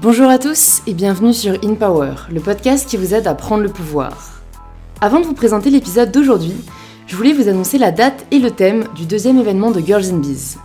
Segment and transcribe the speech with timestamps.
[0.00, 3.64] Bonjour à tous et bienvenue sur In Power, le podcast qui vous aide à prendre
[3.64, 4.40] le pouvoir.
[5.00, 6.54] Avant de vous présenter l'épisode d'aujourd'hui,
[7.08, 10.18] je voulais vous annoncer la date et le thème du deuxième événement de Girls in
[10.18, 10.56] Bees.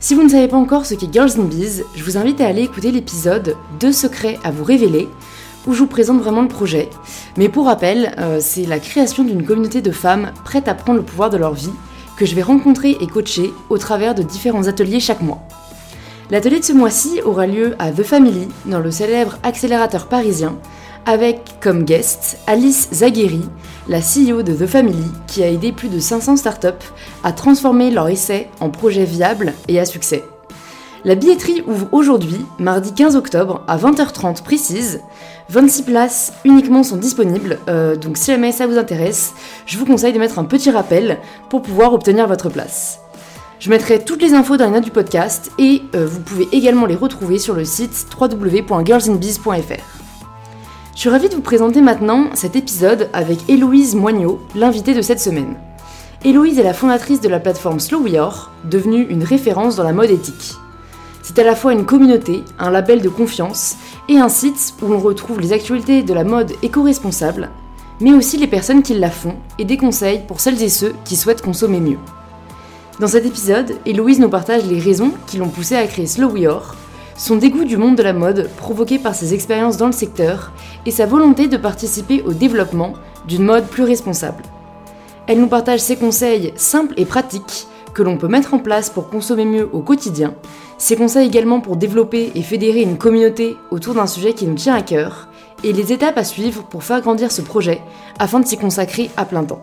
[0.00, 2.48] Si vous ne savez pas encore ce qu'est Girls in Bees, je vous invite à
[2.48, 5.08] aller écouter l'épisode Deux secrets à vous révéler,
[5.68, 6.90] où je vous présente vraiment le projet.
[7.36, 11.04] Mais pour rappel, euh, c'est la création d'une communauté de femmes prêtes à prendre le
[11.04, 11.70] pouvoir de leur vie,
[12.16, 15.45] que je vais rencontrer et coacher au travers de différents ateliers chaque mois.
[16.28, 20.56] L'atelier de ce mois-ci aura lieu à The Family, dans le célèbre accélérateur parisien,
[21.04, 23.48] avec comme guest Alice Zagheri,
[23.88, 28.08] la CEO de The Family, qui a aidé plus de 500 startups à transformer leur
[28.08, 30.24] essai en projet viable et à succès.
[31.04, 35.02] La billetterie ouvre aujourd'hui, mardi 15 octobre, à 20h30 précise.
[35.50, 39.32] 26 places uniquement sont disponibles, euh, donc si jamais ça vous intéresse,
[39.64, 42.98] je vous conseille de mettre un petit rappel pour pouvoir obtenir votre place.
[43.58, 46.84] Je mettrai toutes les infos dans les notes du podcast et euh, vous pouvez également
[46.84, 49.96] les retrouver sur le site www.girlsinbiz.fr.
[50.94, 55.20] Je suis ravie de vous présenter maintenant cet épisode avec Héloïse Moignot, l'invitée de cette
[55.20, 55.56] semaine.
[56.24, 59.92] Héloïse est la fondatrice de la plateforme Slow We Are, devenue une référence dans la
[59.92, 60.54] mode éthique.
[61.22, 63.76] C'est à la fois une communauté, un label de confiance
[64.08, 67.50] et un site où l'on retrouve les actualités de la mode éco-responsable,
[68.00, 71.16] mais aussi les personnes qui la font et des conseils pour celles et ceux qui
[71.16, 71.98] souhaitent consommer mieux.
[72.98, 76.46] Dans cet épisode, Héloïse nous partage les raisons qui l'ont poussée à créer Slow We
[76.46, 76.74] Are,
[77.14, 80.50] son dégoût du monde de la mode provoqué par ses expériences dans le secteur
[80.86, 82.94] et sa volonté de participer au développement
[83.28, 84.44] d'une mode plus responsable.
[85.26, 89.10] Elle nous partage ses conseils simples et pratiques que l'on peut mettre en place pour
[89.10, 90.34] consommer mieux au quotidien,
[90.78, 94.74] ses conseils également pour développer et fédérer une communauté autour d'un sujet qui nous tient
[94.74, 95.28] à cœur,
[95.64, 97.82] et les étapes à suivre pour faire grandir ce projet
[98.18, 99.62] afin de s'y consacrer à plein temps.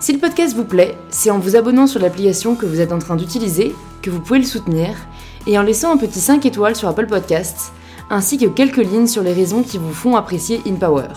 [0.00, 2.98] Si le podcast vous plaît, c'est en vous abonnant sur l'application que vous êtes en
[2.98, 4.96] train d'utiliser que vous pouvez le soutenir
[5.46, 7.70] et en laissant un petit 5 étoiles sur Apple Podcasts,
[8.08, 11.08] ainsi que quelques lignes sur les raisons qui vous font apprécier InPower.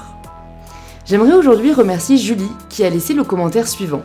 [1.05, 4.03] J'aimerais aujourd'hui remercier Julie qui a laissé le commentaire suivant.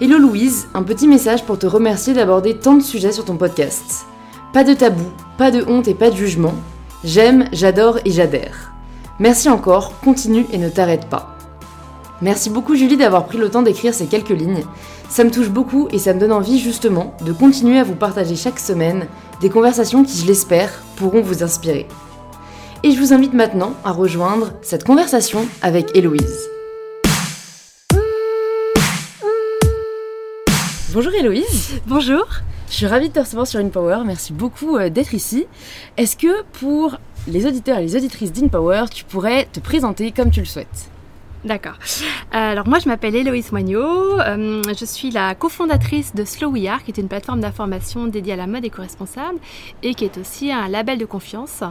[0.00, 4.06] Hello Louise, un petit message pour te remercier d'aborder tant de sujets sur ton podcast.
[4.54, 5.04] Pas de tabou,
[5.36, 6.54] pas de honte et pas de jugement.
[7.04, 8.72] J'aime, j'adore et j'adhère.
[9.18, 11.36] Merci encore, continue et ne t'arrête pas.
[12.22, 14.62] Merci beaucoup Julie d'avoir pris le temps d'écrire ces quelques lignes.
[15.08, 18.36] Ça me touche beaucoup et ça me donne envie justement de continuer à vous partager
[18.36, 19.08] chaque semaine
[19.40, 21.88] des conversations qui, je l'espère, pourront vous inspirer.
[22.84, 26.48] Et je vous invite maintenant à rejoindre cette conversation avec Héloïse.
[30.94, 31.80] Bonjour Héloïse.
[31.88, 32.24] Bonjour.
[32.68, 34.02] Je suis ravie de te recevoir sur InPower.
[34.06, 35.46] Merci beaucoup euh, d'être ici.
[35.96, 40.38] Est-ce que pour les auditeurs et les auditrices d'InPower, tu pourrais te présenter comme tu
[40.38, 40.91] le souhaites?
[41.44, 41.74] D'accord.
[41.74, 46.68] Euh, alors moi je m'appelle Héloïse Moignot, euh, je suis la cofondatrice de Slow We
[46.68, 49.38] Are, qui est une plateforme d'information dédiée à la mode éco-responsable
[49.82, 51.64] et qui est aussi un label de confiance.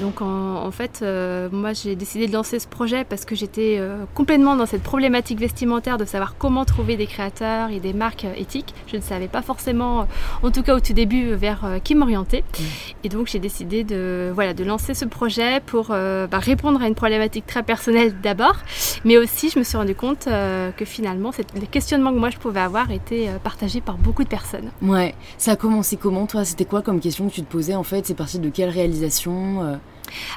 [0.00, 3.80] Donc en, fait, euh, moi j'ai décidé de lancer ce projet parce que j'étais
[4.14, 8.74] complètement dans cette problématique vestimentaire de savoir comment trouver des créateurs et des marques éthiques.
[8.86, 10.08] Je ne savais pas forcément,
[10.42, 12.40] en tout cas au tout début, vers qui m'orienter.
[12.40, 12.62] Mmh.
[13.04, 16.94] Et donc j'ai décidé de, voilà, de lancer ce projet pour bah, répondre à une
[16.94, 18.56] problématique très personnelle d'abord
[19.04, 22.38] mais aussi, je me suis rendu compte euh, que finalement, les questionnements que moi je
[22.38, 24.70] pouvais avoir étaient euh, partagés par beaucoup de personnes.
[24.82, 26.44] Ouais, ça a commencé comment toi?
[26.44, 28.06] C'était quoi comme question que tu te posais en fait?
[28.06, 29.76] C'est parti de quelle réalisation euh?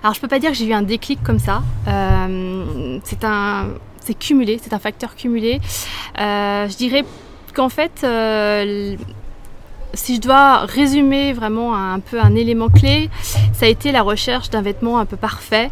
[0.02, 1.62] Alors je peux pas dire que j'ai eu un déclic comme ça.
[1.86, 3.68] c'est un,
[4.00, 5.60] c'est cumulé, c'est un facteur cumulé.
[6.16, 7.04] je dirais
[7.54, 8.06] qu'en fait
[9.94, 13.10] si je dois résumer vraiment un, peu un élément clé,
[13.54, 15.70] ça a été la recherche d'un vêtement un peu parfait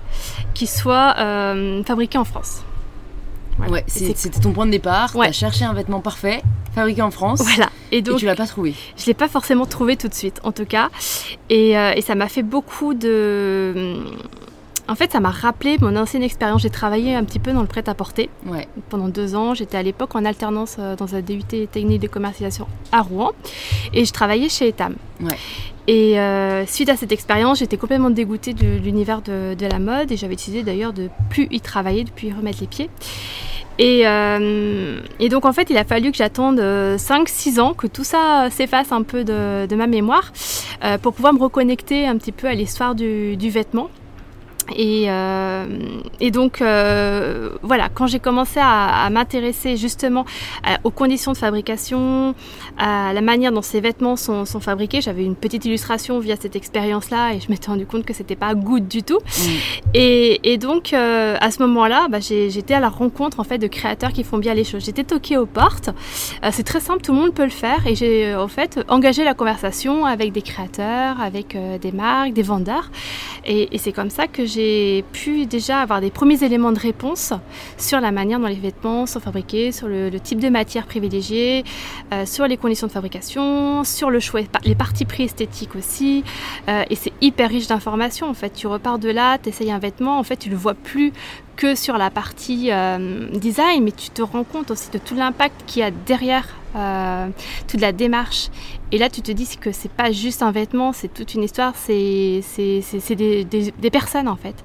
[0.53, 1.15] qui soit
[1.85, 2.64] fabriqué en France.
[3.59, 5.15] Ouais, c'était ton point de départ.
[5.15, 5.27] Ouais.
[5.27, 6.41] Tu as cherché un vêtement parfait,
[6.73, 7.41] fabriqué en France.
[7.41, 7.69] Voilà.
[7.91, 8.17] Et donc.
[8.17, 8.73] tu l'as pas trouvé.
[8.97, 10.89] Je l'ai pas forcément trouvé tout de suite, en tout cas.
[11.49, 14.03] Et, euh, et ça m'a fait beaucoup de.
[14.87, 16.61] En fait, ça m'a rappelé mon ancienne expérience.
[16.61, 18.67] J'ai travaillé un petit peu dans le prêt-à-porter ouais.
[18.89, 19.53] pendant deux ans.
[19.53, 23.31] J'étais à l'époque en alternance euh, dans un DUT technique de commercialisation à Rouen
[23.93, 24.95] et je travaillais chez Etam.
[25.21, 25.37] Ouais.
[25.87, 30.11] Et euh, suite à cette expérience, j'étais complètement dégoûtée de l'univers de, de, la mode
[30.11, 32.89] et j'avais décidé d'ailleurs de plus y travailler, de plus y remettre les pieds.
[33.77, 38.05] Et, euh, et, donc en fait, il a fallu que j'attende 5-6 ans, que tout
[38.05, 40.31] ça s'efface un peu de, de ma mémoire,
[40.83, 43.89] euh, pour pouvoir me reconnecter un petit peu à l'histoire du, du, vêtement.
[44.75, 45.65] Et, euh,
[46.19, 50.25] et, donc, euh, voilà, quand j'ai commencé à, à m'intéresser justement
[50.83, 52.33] aux conditions de fabrication,
[52.77, 56.55] à la manière dont ces vêtements sont, sont fabriqués, j'avais une petite illustration via cette
[56.55, 59.19] expérience-là et je m'étais rendu compte que c'était pas good du tout.
[59.19, 59.41] Mm.
[59.93, 63.67] Et, et, donc, euh, à ce moment-là, bah, j'étais à la rencontre en fait de
[63.67, 64.83] créateurs qui font bien les choses.
[64.83, 65.89] J'étais toquée aux portes.
[66.43, 67.85] Euh, c'est très simple, tout le monde peut le faire.
[67.85, 72.89] Et j'ai en fait engagé la conversation avec des créateurs, avec des marques, des vendeurs.
[73.45, 74.54] Et, et c'est comme ça que j'ai
[75.11, 77.33] pu déjà avoir des premiers éléments de réponse
[77.77, 81.63] sur la manière dont les vêtements sont fabriqués, sur le, type de matière privilégiée,
[82.13, 86.23] euh, sur les conditions de fabrication, sur le choix, les parties pris esthétiques aussi.
[86.67, 88.51] Euh, et c'est hyper riche d'informations en fait.
[88.51, 91.11] Tu repars de là, tu essayes un vêtement, en fait tu le vois plus
[91.55, 95.63] que sur la partie euh, design, mais tu te rends compte aussi de tout l'impact
[95.65, 96.47] qu'il y a derrière
[97.69, 98.49] toute la démarche.
[98.91, 101.73] Et là, tu te dis que c'est pas juste un vêtement, c'est toute une histoire,
[101.75, 104.55] c'est des, des, des, personnes en fait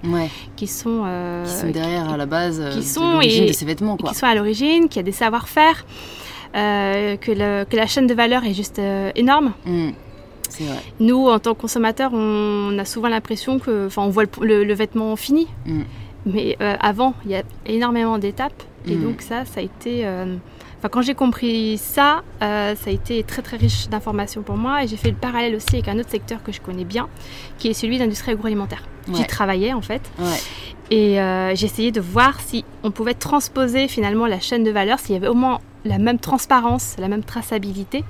[0.57, 3.97] qui sont euh, qui sont derrière à la base qui sont de, de ces vêtements
[3.97, 4.11] quoi.
[4.11, 5.87] qui sont à l'origine, qui a des savoir-faire,
[6.53, 7.17] que,
[7.65, 8.81] que, la chaîne de valeur est juste
[9.15, 9.53] énorme.
[9.65, 9.91] Mm.
[10.59, 10.79] Vrai.
[10.99, 14.75] Nous, en tant que consommateurs, on, a souvent l'impression que, enfin, on voit le, le,
[14.75, 15.47] vêtement fini.
[15.65, 15.83] Mm.
[16.27, 18.63] Mais euh, avant, il y a énormément d'étapes.
[18.87, 19.03] Et mm.
[19.03, 20.05] donc ça, ça a été...
[20.81, 24.57] Euh, enfin, quand j'ai compris ça, euh, ça a été très très riche d'informations pour
[24.57, 24.85] moi.
[24.85, 27.09] Et j'ai fait le parallèle aussi avec un autre secteur que je connais bien,
[27.59, 28.83] qui est celui de l'industrie agroalimentaire.
[29.13, 30.03] J'y travaillais en fait.
[30.91, 31.17] Et
[31.55, 35.17] j'ai essayé de voir si on pouvait transposer finalement la chaîne de valeur, s'il y
[35.17, 38.05] avait au moins la même transparence, la même traçabilité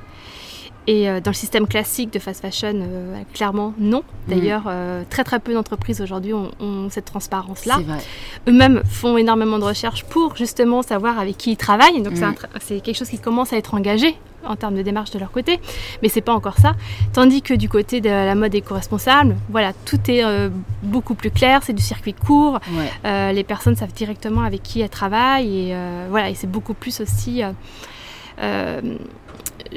[0.86, 4.02] et euh, dans le système classique de fast fashion, euh, clairement non.
[4.28, 6.50] D'ailleurs, euh, très très peu d'entreprises aujourd'hui ont,
[6.88, 7.78] cette transparence-là.
[8.48, 12.02] Eux-mêmes font énormément de recherches pour justement savoir avec qui ils travaillent.
[12.02, 12.14] Donc
[12.60, 14.16] c'est quelque chose qui commence à être engagé
[14.46, 15.60] en termes de démarche de leur côté,
[16.02, 16.74] mais c'est pas encore ça.
[17.12, 20.22] Tandis que du côté de la mode éco-responsable, voilà, tout est
[20.82, 22.58] beaucoup plus clair, c'est du circuit court,
[23.04, 25.76] les personnes savent directement avec qui elles travaillent et
[26.08, 27.42] voilà, et c'est beaucoup plus aussi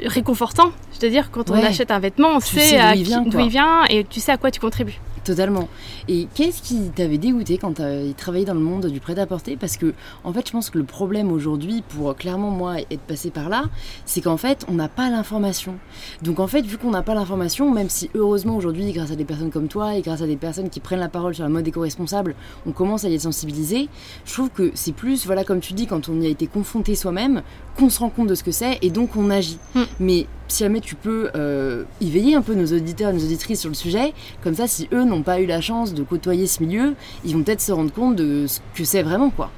[0.06, 0.70] réconfortant.
[0.92, 4.20] Je veux dire, quand on achète un vêtement, on sait, d'où il, vient et tu
[4.20, 5.00] sais à quoi tu contribues.
[5.24, 5.70] Totalement.
[6.06, 9.56] Et qu'est-ce qui t'avait dégoûté quand tu as travaillé dans le monde du prêt-à-porter?
[9.56, 13.30] Parce que, en fait, je pense que le problème aujourd'hui, pour clairement moi être passé
[13.30, 13.64] par là,
[14.04, 15.76] c'est qu'en fait, on n'a pas l'information.
[16.20, 19.24] Donc, en fait, vu qu'on n'a pas l'information, même si heureusement aujourd'hui, grâce à des
[19.24, 21.66] personnes comme toi et grâce à des personnes qui prennent la parole sur la mode
[21.66, 22.34] éco-responsable,
[22.66, 23.88] on commence à y être sensibilisé,
[24.26, 26.94] je trouve que c'est plus, voilà, comme tu dis, quand on y a été confronté
[26.94, 27.42] soi-même,
[27.76, 29.58] qu'on se rend compte de ce que c'est et donc on agit.
[29.74, 29.82] Mm.
[30.00, 33.68] Mais si jamais tu peux euh, éveiller un peu nos auditeurs et nos auditrices sur
[33.68, 34.12] le sujet,
[34.42, 36.94] comme ça, si eux n'ont pas eu la chance de côtoyer ce milieu,
[37.24, 39.50] ils vont peut-être se rendre compte de ce que c'est vraiment, quoi.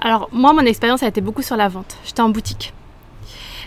[0.00, 1.96] Alors, moi, mon expérience a été beaucoup sur la vente.
[2.04, 2.72] J'étais en boutique.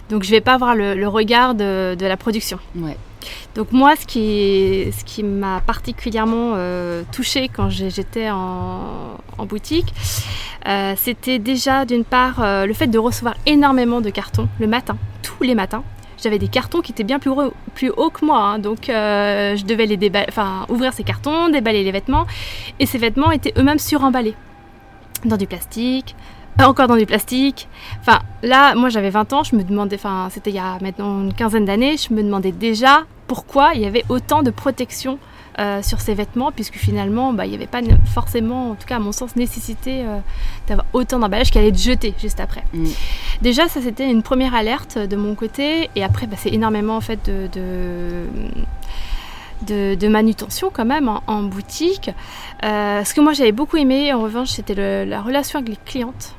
[0.09, 2.59] Donc, je vais pas avoir le, regard de, la production.
[2.75, 2.98] Ouais.
[3.53, 9.18] Donc moi, ce qui, ce qui m'a particulièrement euh, touchée quand j'étais en,
[9.48, 9.94] boutique,
[10.68, 14.98] euh, c'était déjà d'une part euh, le fait de recevoir énormément de cartons le matin,
[15.24, 15.83] tous les matins
[16.21, 17.31] j'avais des cartons qui étaient bien plus,
[17.74, 18.39] plus hauts que moi.
[18.39, 18.59] Hein.
[18.59, 22.27] donc, euh, je devais les enfin, ouvrir ces cartons, déballer les vêtements.
[22.80, 24.36] Et ces vêtements étaient eux-mêmes suremballés
[25.25, 26.15] dans du plastique,
[26.59, 27.68] encore dans du plastique.
[28.00, 31.21] Enfin, là, moi j'avais 20 ans, je me demandais, enfin, c'était il y a maintenant
[31.21, 35.18] une quinzaine d'années, je me demandais déjà pourquoi il y avait autant de protection
[35.59, 37.81] euh, sur ces vêtements, puisque finalement, bah, il n'y avait pas
[38.13, 40.19] forcément, en tout cas à mon sens, nécessité euh,
[40.68, 42.63] d'avoir autant d'emballage qui allait être jeté juste après.
[42.74, 42.86] Mm.
[43.42, 47.01] Déjà, ça c'était une première alerte de mon côté, et après, bah, c'est énormément en
[47.01, 48.25] fait de,
[49.68, 52.12] de manutention quand même en, boutique.
[52.63, 56.36] Euh, ce que moi j'avais beaucoup aimé en revanche c'était la relation avec les clientes.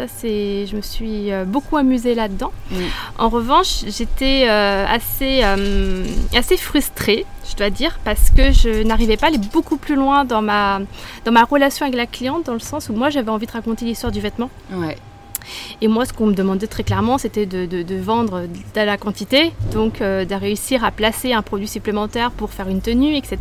[0.00, 2.52] Ça, c'est, je me suis euh, beaucoup amusée là-dedans.
[3.18, 9.18] En revanche, j'étais euh, assez, euh, assez frustrée, je dois dire, parce que je n'arrivais
[9.18, 10.80] pas à aller beaucoup plus loin dans ma,
[11.26, 13.84] dans ma relation avec la cliente, dans le sens où moi, j'avais envie de raconter
[13.84, 14.48] l'histoire du vêtement.
[15.82, 19.52] Et moi, ce qu'on me demandait très clairement, c'était de, de, vendre de la quantité,
[19.74, 23.38] donc de réussir à placer un produit supplémentaire pour faire une tenue, etc.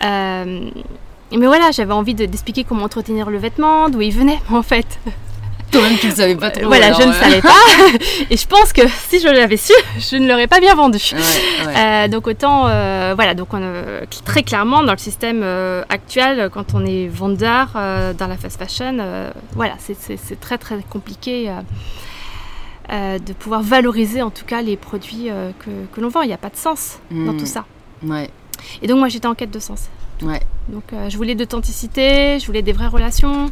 [0.00, 4.98] mais voilà, j'avais envie d'expliquer comment entretenir le vêtement, d'où il venait, en fait.
[5.70, 6.66] Toi-même, tu ne savais pas trop.
[6.66, 7.54] Voilà, je ne savais pas.
[8.30, 10.98] et je pense que si je l'avais su, je ne l'aurais pas bien vendu.
[11.66, 13.60] Euh, donc autant, euh, voilà, donc on,
[14.24, 18.98] très clairement dans le système euh, actuel, quand on est vendeur dans la fast fashion,
[19.54, 21.50] voilà, c'est très très compliqué.
[22.90, 25.28] de pouvoir valoriser en tout cas les produits
[25.60, 26.22] que, que l'on vend.
[26.22, 27.46] Il n'y a pas de sens dans tout hmm.
[27.46, 27.64] ça.
[28.02, 28.30] Ouais.
[28.82, 29.88] Et donc moi j'étais en quête de sens.
[30.22, 30.40] Ouais.
[30.68, 33.50] Donc je voulais d'authenticité, je voulais des vraies relations.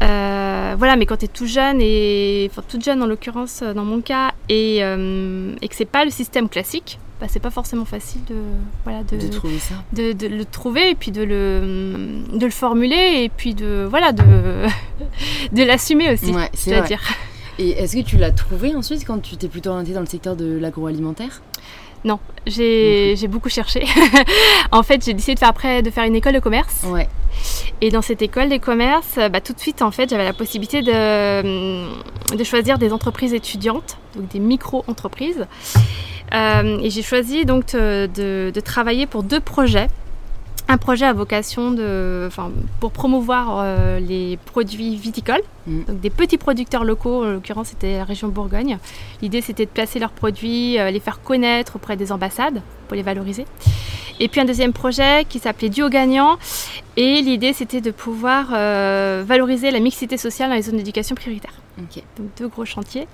[0.00, 4.00] Voilà, mais quand tu es tout jeune, et enfin toute jeune en l'occurrence dans mon
[4.00, 8.36] cas, et, et que c'est pas le système classique, bah, c'est pas forcément facile de,
[8.84, 9.74] voilà, de, de trouver ça.
[9.92, 14.12] De, de, le trouver et puis de le, de le formuler et puis de, voilà,
[14.12, 14.22] de,
[15.52, 17.00] de l'assumer aussi, ouais, c'est à dire.
[17.58, 20.36] Et est-ce que tu l'as trouvé ensuite quand tu t'es plutôt orientée dans le secteur
[20.36, 21.42] de l'agroalimentaire?
[22.04, 23.84] Non, j'ai beaucoup cherché.
[24.72, 26.84] en fait, j'ai décidé de faire après de faire une école de commerce.
[26.84, 27.08] Ouais.
[27.80, 30.82] Et dans cette école de commerce, bah, tout de suite, en fait, j'avais la possibilité
[30.82, 35.46] de, de choisir des entreprises étudiantes, donc des micro-entreprises.
[36.34, 38.08] Euh, et j'ai choisi donc de,
[38.52, 39.88] de, travailler pour deux projets.
[40.70, 45.84] Un projet à vocation de, enfin, pour promouvoir euh, les produits viticoles, mm.
[45.84, 48.78] donc des petits producteurs locaux, en l'occurrence c'était la région Bourgogne.
[49.22, 53.02] L'idée c'était de placer leurs produits, euh, les faire connaître auprès des ambassades pour les
[53.02, 53.46] valoriser.
[54.20, 56.38] Et puis un deuxième projet qui s'appelait Duo gagnant.
[56.96, 61.52] Et l'idée c'était de pouvoir valoriser la mixité sociale dans les zones d'éducation prioritaire.
[61.78, 62.02] Donc
[62.36, 63.06] deux gros chantiers.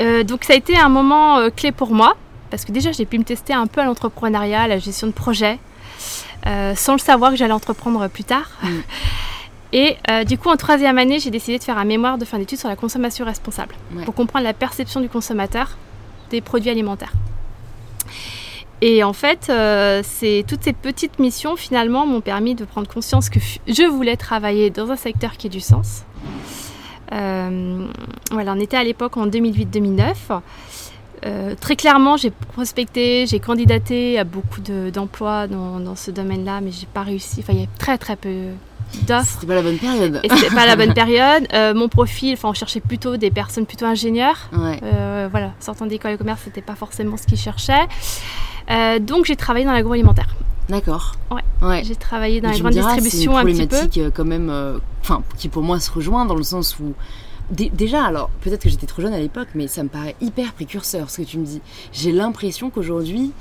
[0.00, 2.16] Euh, donc ça a été un moment euh, clé pour moi,
[2.50, 5.12] parce que déjà j'ai pu me tester un peu à l'entrepreneuriat, à la gestion de
[5.12, 8.50] projet, euh, sans le savoir que j'allais entreprendre plus tard.
[8.62, 8.68] Mm.
[9.74, 9.96] Et
[10.26, 12.68] du coup, en troisième année, j'ai décidé de faire un mémoire de fin d'études sur
[12.68, 15.78] la consommation responsable, pour comprendre la perception du consommateur
[16.28, 17.14] des produits alimentaires.
[18.82, 19.50] Et en fait,
[20.02, 24.68] c'est toutes ces petites missions finalement m'ont permis de prendre conscience que je voulais travailler
[24.68, 26.04] dans un secteur qui ait du sens,
[27.12, 27.86] euh,
[28.30, 30.40] voilà, on était à l'époque en 2008-2009.
[31.24, 36.86] Euh, très clairement, j'ai prospecté, j'ai candidaté à beaucoup d'emplois dans, ce domaine-là, mais j'ai
[36.86, 37.40] pas réussi.
[37.40, 38.48] Enfin, il y avait très très peu
[39.06, 39.28] d'offres.
[39.34, 40.20] C'était pas la bonne période.
[40.22, 41.46] Et c'était pas la bonne période.
[41.52, 44.50] Euh, mon profil, enfin, on cherchait plutôt des personnes plutôt ingénieurs.
[44.50, 47.86] voilà, sortant d'école de commerce, c'était pas forcément ce qu'ils cherchaient.
[49.00, 50.28] donc, j'ai travaillé dans l'agroalimentaire.
[50.68, 51.12] D'accord.
[51.30, 51.82] Ouais.
[51.84, 53.76] J'ai travaillé dans la grande distribution un petit peu.
[53.98, 56.94] Euh, quand même, euh, enfin, qui pour moi se rejoint dans le sens où
[57.52, 61.10] déjà, alors peut-être que j'étais trop jeune à l'époque, mais ça me paraît hyper précurseur
[61.10, 61.60] ce que tu me dis.
[61.92, 63.32] J'ai l'impression qu'aujourd'hui,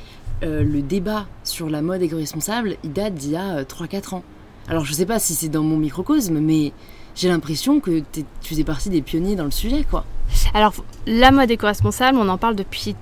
[0.43, 4.23] euh, le débat sur la mode éco-responsable, il date d'il y a 3-4 ans.
[4.67, 6.73] Alors je sais pas si c'est dans mon microcosme, mais
[7.15, 10.05] j'ai l'impression que tu faisais partie des pionniers dans le sujet, quoi.
[10.53, 10.73] Alors
[11.07, 12.95] la mode éco-responsable, on en parle depuis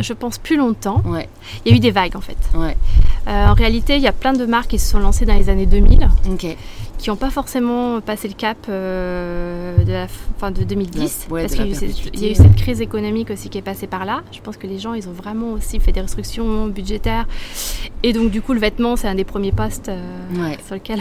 [0.00, 1.02] je pense, plus longtemps.
[1.04, 1.28] Ouais.
[1.64, 2.36] Il y a eu des vagues en fait.
[2.54, 2.76] Ouais.
[3.28, 5.48] Euh, en réalité, il y a plein de marques qui se sont lancées dans les
[5.48, 6.08] années 2000.
[6.30, 6.46] Ok.
[7.04, 11.26] Qui n'ont pas forcément passé le cap euh, de, la, fin de 2010.
[11.28, 14.22] parce qu'il y, a eu cette crise économique aussi qui est passée par là.
[14.32, 17.26] Je pense que les gens, ils ont vraiment aussi fait des restrictions budgétaires.
[18.02, 21.00] Et donc, du coup, le vêtement, c'est un des premiers postes euh, sur lequel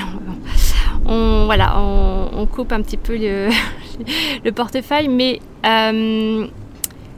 [1.05, 3.47] on, voilà, on, coupe un petit peu le,
[4.43, 5.07] le portefeuille.
[5.07, 6.49] Mais il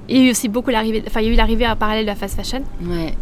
[0.09, 2.09] y a eu aussi beaucoup l'arrivée, enfin il y a eu l'arrivée à parallèle de
[2.11, 2.61] la fast fashion.
[2.83, 3.15] Ouais.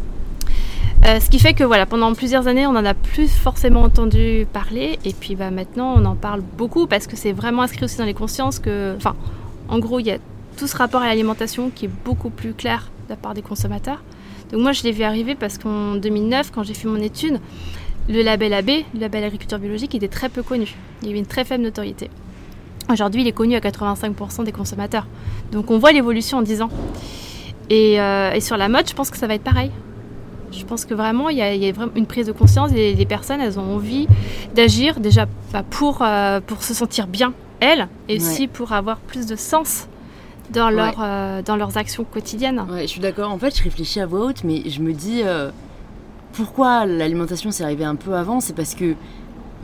[1.06, 4.48] Euh, ce qui fait que voilà, pendant plusieurs années, on en a plus forcément entendu
[4.54, 7.98] parler, et puis bah, maintenant, on en parle beaucoup parce que c'est vraiment inscrit aussi
[7.98, 8.98] dans les consciences que,
[9.68, 10.18] en gros, il y a
[10.58, 14.02] tout ce rapport à l'alimentation qui est beaucoup plus clair de la part des consommateurs.
[14.52, 17.40] Donc moi, je l'ai vu arriver parce qu'en 2009, quand j'ai fait mon étude,
[18.08, 20.74] le label AB, le label agriculture biologique, était très peu connu.
[21.02, 22.10] Il y avait une très faible notoriété.
[22.90, 25.08] Aujourd'hui, il est connu à 85% des consommateurs.
[25.52, 26.70] Donc on voit l'évolution en 10 ans.
[27.72, 29.72] Euh, et, sur la mode, je pense que ça va être pareil.
[30.56, 33.42] Je pense que vraiment, il y a, vraiment une prise de conscience et les personnes,
[33.42, 34.08] elles ont envie
[34.56, 39.26] d'agir déjà bah, pour, euh, pour se sentir bien, elles, et aussi pour avoir plus
[39.26, 39.88] de sens
[40.52, 42.66] dans, leur, euh, dans leurs actions quotidiennes.
[42.70, 43.32] Ouais, je suis d'accord.
[43.32, 45.24] En fait, je réfléchis à voix haute, mais je me dis
[46.34, 48.40] pourquoi l'alimentation s'est arrivée un peu avant?
[48.40, 48.96] C'est parce que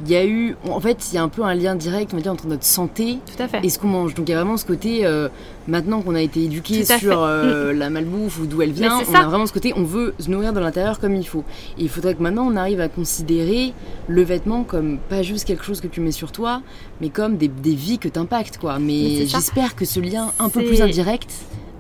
[0.06, 2.18] il y a eu, en fait, il y a un peu un lien direct, on
[2.18, 3.20] va dire, entre notre santé
[3.64, 4.14] et ce qu'on mange.
[4.14, 5.30] Donc il y a vraiment ce côté, euh,
[5.68, 9.26] maintenant qu'on a été éduqué sur euh, la malbouffe ou d'où elle vient, on a
[9.26, 11.44] vraiment ce côté, on veut se nourrir de l'intérieur comme il faut.
[11.78, 13.74] Et il faudrait que maintenant on arrive à considérer
[14.08, 16.62] le vêtement comme pas juste quelque chose que tu mets sur toi,
[17.02, 18.80] mais comme des, des vies que tu impactes, quoi.
[18.80, 21.32] Mais, j'espère que ce lien un peu plus indirect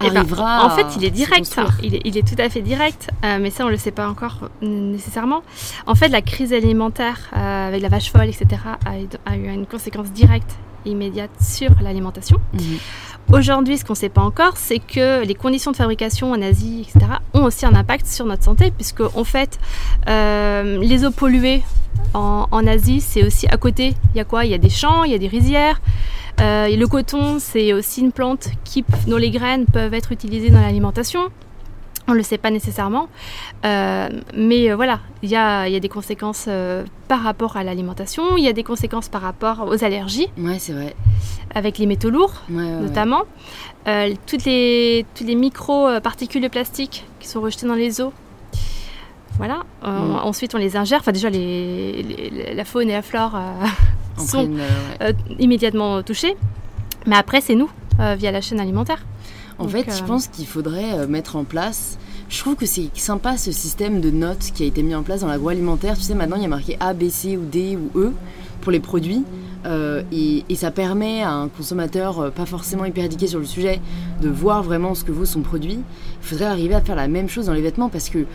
[0.01, 1.59] eh ben, en fait, il est direct.
[1.83, 3.91] Il est, il est, tout à fait direct, euh, mais ça, on ne le sait
[3.91, 5.43] pas encore nécessairement.
[5.87, 8.47] En fait, la crise alimentaire euh, avec la vache folle, etc.,
[8.85, 12.37] a, eu une conséquence directe immédiate sur l'alimentation.
[12.53, 12.77] Mhm.
[13.31, 16.87] Aujourd'hui, ce qu'on ne sait pas encore, c'est que les conditions de fabrication en Asie,
[16.89, 19.59] etc., ont aussi un impact sur notre santé, puisque en fait,
[20.07, 21.61] euh, les eaux polluées
[22.15, 23.93] en, Asie, c'est aussi à côté.
[24.13, 24.45] Il y a quoi?
[24.45, 25.79] Il y a des champs, il y a des rizières.
[26.41, 30.61] Euh, le coton, c'est aussi une plante qui, dont les graines peuvent être utilisées dans
[30.61, 31.29] l'alimentation.
[32.09, 33.07] On ne le sait pas nécessairement.
[33.65, 36.49] Euh, mais euh, voilà, il y a, des conséquences
[37.07, 40.27] par rapport à l'alimentation, il y a des conséquences par rapport aux allergies.
[40.37, 40.95] Ouais, c'est vrai.
[41.53, 43.23] Avec les métaux lourds, notamment.
[44.25, 48.11] toutes les, toutes les micro-particules de plastique qui sont rejetées dans les eaux.
[49.37, 49.59] Voilà.
[49.83, 50.15] Mm.
[50.23, 50.99] Ensuite, on les ingère.
[51.01, 53.39] Enfin, déjà, les, la faune et la flore
[54.17, 54.49] sont
[55.37, 56.35] immédiatement touchés.
[57.05, 59.05] Mais après, c'est nous, via la chaîne alimentaire.
[59.59, 61.97] En fait, je pense qu'il faudrait mettre en place
[62.29, 65.21] je trouve que c'est sympa ce système de notes qui a été mis en place
[65.21, 65.97] dans l'agroalimentaire.
[65.97, 68.13] Tu sais, maintenant il y a marqué A, B, C ou D ou E
[68.61, 69.23] pour les produits.
[69.65, 73.81] Euh, et, ça permet à un consommateur euh, pas forcément hyper éduqué sur le sujet
[74.21, 75.79] de voir vraiment ce que vaut son produit.
[76.21, 78.25] Il faudrait arriver à faire la même chose dans les vêtements parce que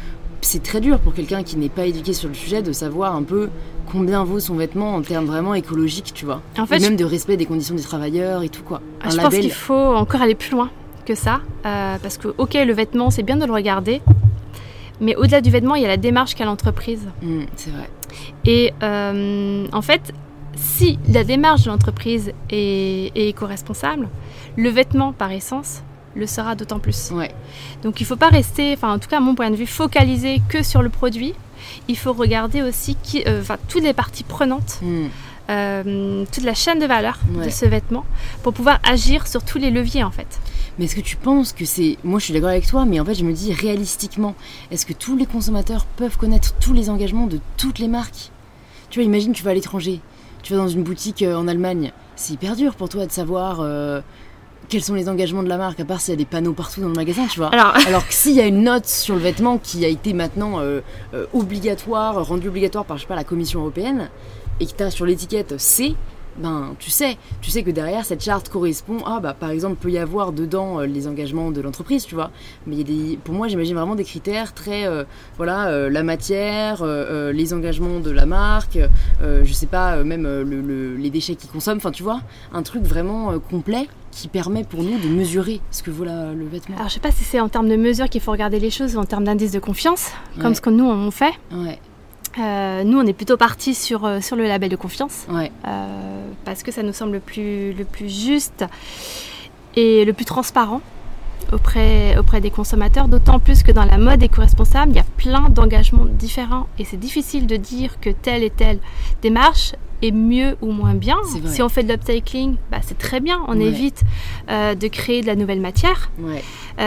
[0.43, 3.23] c'est très dur pour quelqu'un qui n'est pas éduqué sur le sujet de savoir un
[3.23, 3.49] peu
[3.91, 6.43] combien vaut son vêtement en termes vraiment écologiques, tu vois.
[6.59, 8.83] En fait, et même de respect des conditions des travailleurs et tout quoi.
[9.03, 10.71] Ah, je pense qu'il faut encore aller plus loin
[11.05, 11.41] que ça.
[11.67, 14.03] Euh, parce que, ok, le vêtement, c'est bien de le regarder.
[15.01, 17.07] Mais au-delà du vêtement, il y a la démarche qu'a l'entreprise.
[17.23, 17.91] Mmh, c'est vrai.
[18.45, 20.13] Et euh, en fait,
[20.55, 24.09] si la démarche de l'entreprise est, éco-responsable,
[24.57, 25.83] le vêtement, par essence,
[26.15, 27.11] le sera d'autant plus.
[27.11, 27.33] Ouais.
[27.83, 29.67] Donc il ne faut pas rester, enfin en tout cas à mon point de vue,
[29.67, 31.35] focalisé que sur le produit.
[31.89, 34.81] Il faut regarder aussi qui, euh, toutes les parties prenantes.
[34.83, 36.25] Mmh.
[36.33, 38.07] toute la chaîne de valeur de ce vêtement
[38.43, 40.41] pour pouvoir agir sur tous les leviers en fait.
[40.79, 41.99] Mais est-ce que tu penses que c'est.
[42.03, 44.35] Moi, je suis d'accord avec toi, mais en fait, je me dis réalistiquement,
[44.71, 48.31] est-ce que tous les consommateurs peuvent connaître tous les engagements de toutes les marques?
[48.91, 50.01] Tu vois, imagine, tu vas à l'étranger,
[50.43, 53.61] tu vas dans une boutique euh, en Allemagne, c'est hyper dur pour toi de savoir.
[53.61, 54.01] Euh,
[54.69, 56.81] quels sont les engagements de la marque, à part s'il y a des panneaux partout
[56.81, 57.49] dans le magasin, tu vois.
[57.49, 60.59] Alors, Alors que s'il y a une note sur le vêtement qui a été maintenant
[60.61, 60.81] euh,
[61.35, 64.09] obligatoire, rendue obligatoire par, je sais pas, la Commission européenne,
[64.61, 65.95] et que tu as sur l'étiquette C,
[66.39, 69.91] ben tu sais, tu sais que derrière cette charte correspond à, bah, par exemple, peut
[69.91, 72.31] y avoir dedans euh, les engagements de l'entreprise, tu vois.
[72.67, 75.05] Mais il y a des, pour moi, j'imagine vraiment des critères très, euh,
[75.37, 78.79] voilà, euh, la matière, les engagements de la marque,
[79.21, 80.27] je sais pas, même
[80.99, 82.21] les déchets qu'ils consomment, enfin tu vois,
[82.53, 86.77] un truc vraiment complet qui permet pour nous de mesurer ce que vaut le vêtement.
[86.77, 88.97] Alors je sais pas si c'est en termes de mesure qu'il faut regarder les choses
[88.97, 90.11] ou en termes d'indice de confiance,
[90.41, 91.33] comme ce que nous on fait.
[91.53, 91.79] Ouais.
[92.39, 95.27] Euh, nous, on est plutôt parti sur, euh, sur le label de confiance.
[95.31, 98.65] Euh, parce que ça nous semble le plus, le plus juste
[99.77, 100.81] et le plus transparent
[101.53, 103.09] auprès, auprès des consommateurs.
[103.09, 106.67] D'autant plus que dans la mode éco-responsable, il y a plein d'engagements différents.
[106.79, 108.79] Et c'est difficile de dire que telle et telle
[109.23, 109.75] démarche
[110.05, 111.17] est mieux ou moins bien.
[111.47, 113.41] Si on fait de l'upcycling, bah, c'est très bien.
[113.49, 114.03] On évite
[114.49, 116.11] de créer de la nouvelle matière.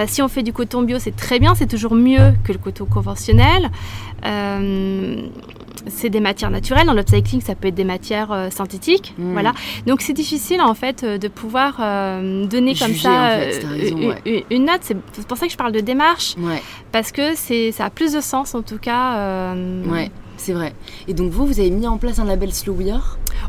[0.07, 1.55] si on fait du coton bio, c'est très bien.
[1.55, 3.71] C'est toujours mieux que le coton conventionnel.
[4.25, 5.21] Euh,
[5.87, 6.85] c'est des matières naturelles.
[6.85, 9.13] Dans l'upcycling, ça peut être des matières euh, synthétiques.
[9.17, 9.33] Hmm.
[9.33, 9.53] Voilà.
[9.85, 11.77] Donc c'est difficile en fait euh, de pouvoir
[12.47, 13.37] donner comme ça
[14.49, 14.81] une, note.
[14.81, 16.35] C'est pour ça que je parle de démarche.
[16.91, 19.53] Parce que ça a plus de sens en tout cas.
[19.85, 20.11] Ouais,
[20.47, 20.73] c'est vrai.
[21.09, 22.77] Et donc vous, vous avez mis en place un label Slow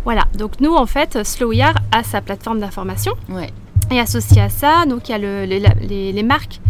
[0.04, 0.24] Voilà.
[0.36, 1.52] Donc nous, en fait, Slow
[1.92, 3.12] a sa plateforme d'information.
[3.28, 3.50] Ouais.
[3.92, 6.60] Et associé à ça, donc il y a le, les, marques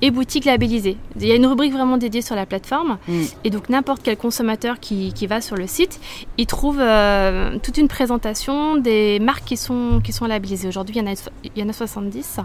[0.00, 0.96] et boutiques labellisées.
[1.20, 2.98] Il y a une rubrique vraiment dédiée sur la plateforme.
[3.08, 3.22] Mm.
[3.42, 6.00] Et donc n'importe quel consommateur qui, qui, va sur le site,
[6.38, 10.68] il trouve euh, toute une présentation des marques qui sont, qui sont labellisées.
[10.68, 12.38] Aujourd'hui, il, y en a, il y en a 70.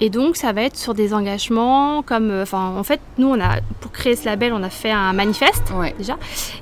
[0.00, 3.40] Et donc, ça va être sur des engagements comme, euh, enfin, en fait, nous, on
[3.40, 6.16] a, pour créer ce label, on a fait un manifeste déjà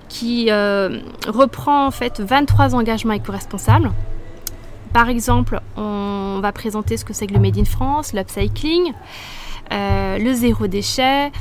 [0.08, 3.90] qui euh, reprend en fait 23 engagements éco-responsables.
[4.92, 8.92] Par exemple, on va présenter ce que c'est que le Made in France, l'upcycling,
[9.72, 11.32] euh, le zéro déchet,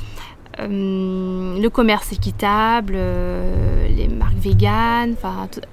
[0.60, 5.16] euh, le commerce équitable, euh, les marques véganes,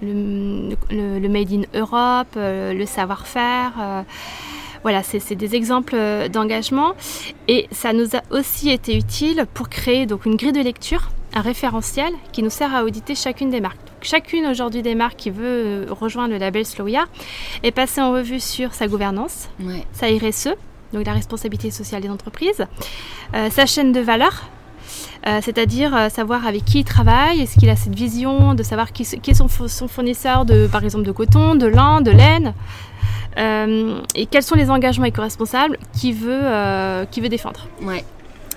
[0.03, 4.05] le, Made in Europe, le savoir-faire.
[4.83, 5.97] Voilà, c'est des exemples
[6.31, 6.95] d'engagement.
[7.49, 11.41] Et ça nous a aussi été utile pour créer donc une grille de lecture, un
[11.41, 15.45] référentiel qui nous sert à auditer chacune des marques chacune aujourd'hui des marques qui veut
[15.45, 17.07] euh, rejoindre le label Slowya
[17.63, 19.49] est passée en revue sur sa gouvernance,
[19.93, 20.55] sa RSE,
[20.93, 22.65] donc la responsabilité sociale des entreprises,
[23.35, 24.49] euh, sa chaîne de valeur,
[25.27, 29.03] euh, c'est-à-dire savoir avec qui il travaille, est-ce qu'il a cette vision de savoir qui,
[29.03, 29.49] est son,
[29.89, 32.55] fournisseur de, par exemple, de coton, de lin, de laine,
[33.37, 37.69] et quels sont les engagements éco-responsables qu'il veut, veut défendre.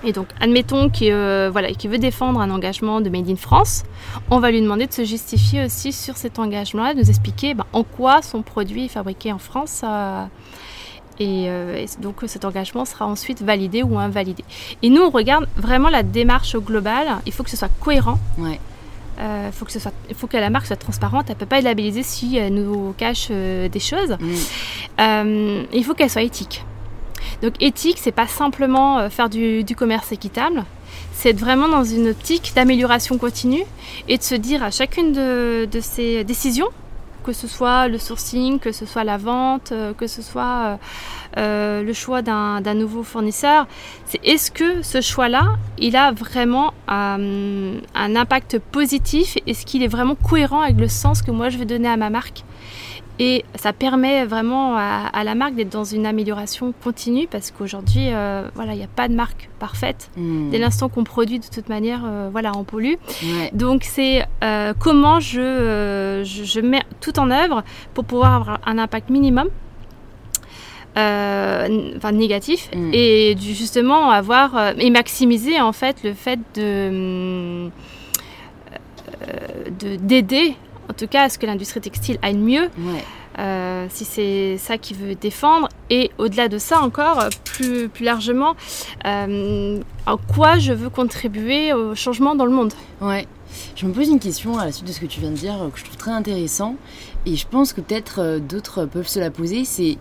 [0.04, 3.84] Et donc, admettons qu'il euh, voilà, veut défendre un engagement de Made in France,
[4.30, 7.66] on va lui demander de se justifier aussi sur cet engagement-là, de nous expliquer ben,
[7.72, 9.82] en quoi son produit est fabriqué en France.
[9.84, 10.24] Euh,
[11.20, 14.44] euh, et, donc, cet engagement sera ensuite validé ou invalidé.
[14.82, 17.08] Et nous, on regarde vraiment la démarche globale.
[17.26, 18.18] Il faut que ce soit cohérent.
[18.38, 18.58] Ouais.
[19.18, 21.26] Il faut, que ce soit, il faut que la marque soit transparente.
[21.28, 24.16] Elle ne peut pas être labellisée si elle nous cache des choses.
[24.18, 25.66] Mm.
[25.72, 26.64] il faut qu'elle soit éthique.
[27.42, 30.64] Donc éthique, c'est pas simplement euh, faire du, commerce équitable,
[31.12, 33.64] c'est être vraiment dans une optique d'amélioration continue
[34.08, 36.68] et de se dire à chacune de, ces décisions
[37.22, 40.78] que ce soit le sourcing, que ce soit la vente, que ce soit
[41.36, 43.66] le choix d'un nouveau fournisseur,
[44.06, 49.36] c'est est-ce que ce choix-là, il a vraiment un impact positif?
[49.46, 52.10] Est-ce qu'il est vraiment cohérent avec le sens que moi je vais donner à ma
[52.10, 52.44] marque?
[53.18, 58.48] Et ça permet vraiment à, la marque d'être dans une amélioration continue parce qu'aujourd'hui, euh,
[58.54, 60.10] voilà, il n'y a pas de marque parfaite.
[60.16, 60.50] Hmm.
[60.50, 62.94] Dès l'instant qu'on produit, de toute manière, euh, voilà, on pollue.
[63.52, 67.62] Donc c'est euh, comment je, je, mets tout en œuvre
[67.94, 69.48] pour pouvoir avoir un impact minimum.
[70.96, 72.90] enfin négatif hmm.
[72.92, 77.70] et justement avoir et maximiser en fait le fait de
[79.80, 80.56] d'aider
[80.92, 82.68] en tout cas à ce que l'industrie textile aille mieux.
[83.38, 85.70] Euh, si c'est ça qu'il veut défendre.
[85.88, 88.54] Et au-delà de ça encore, plus, plus largement,
[89.06, 92.74] euh, en quoi je veux contribuer au changement dans le monde?
[93.00, 93.26] Ouais.
[93.74, 95.56] Je me pose une question à la suite de ce que tu viens de dire
[95.72, 96.76] que je trouve très intéressant
[97.24, 99.64] et je pense que peut-être euh, d'autres peuvent se la poser.
[99.64, 99.96] C'est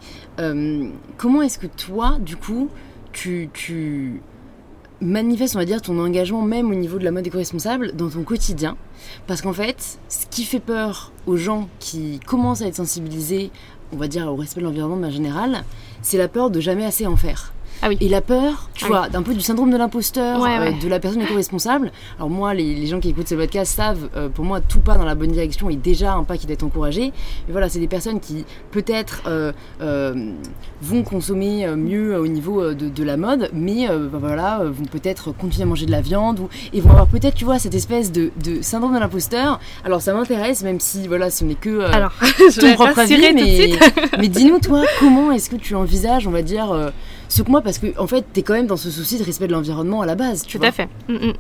[1.18, 2.70] comment est-ce que toi, du coup,
[3.14, 4.22] tu, tu
[5.02, 8.24] manifeste, on va dire, ton engagement même au niveau de la mode éco-responsable dans ton
[8.24, 8.78] quotidien.
[9.28, 13.52] Parce qu'en fait, ce qui fait peur aux gens qui commencent à être sensibilisés,
[13.92, 15.64] on va dire, au respect de l'environnement de manière générale,
[16.02, 17.54] c'est la peur de jamais assez en faire.
[17.84, 20.88] Ah et la peur, tu ah vois, d'un peu du syndrome de l'imposteur, euh, de
[20.88, 21.92] la personne éco-responsable.
[22.18, 25.04] Alors moi, les, gens qui écoutent ce podcast savent, euh, pour moi, tout pas dans
[25.04, 27.12] la bonne direction est déjà un pas qui doit être encouragé.
[27.48, 29.52] Mais voilà, c'est des personnes qui peut-être euh,
[30.82, 35.66] vont consommer mieux au niveau de, la mode, mais bah, voilà, vont peut-être continuer à
[35.66, 38.94] manger de la viande ou, et vont avoir peut-être, tu vois, cette espèce de, syndrome
[38.94, 39.60] de l'imposteur.
[39.84, 42.14] Alors ça m'intéresse, même si voilà, ce n'est que Alors,
[42.60, 43.72] ton propre avis, mais,
[44.20, 46.92] mais dis-nous toi, comment est-ce que tu envisages, on va dire
[47.32, 49.48] ce que moi, parce que en fait, t'es quand même dans ce souci de respect
[49.48, 50.46] de l'environnement à la base.
[50.46, 50.90] Tu Tout à fait.
[51.08, 51.34] Mm, mm.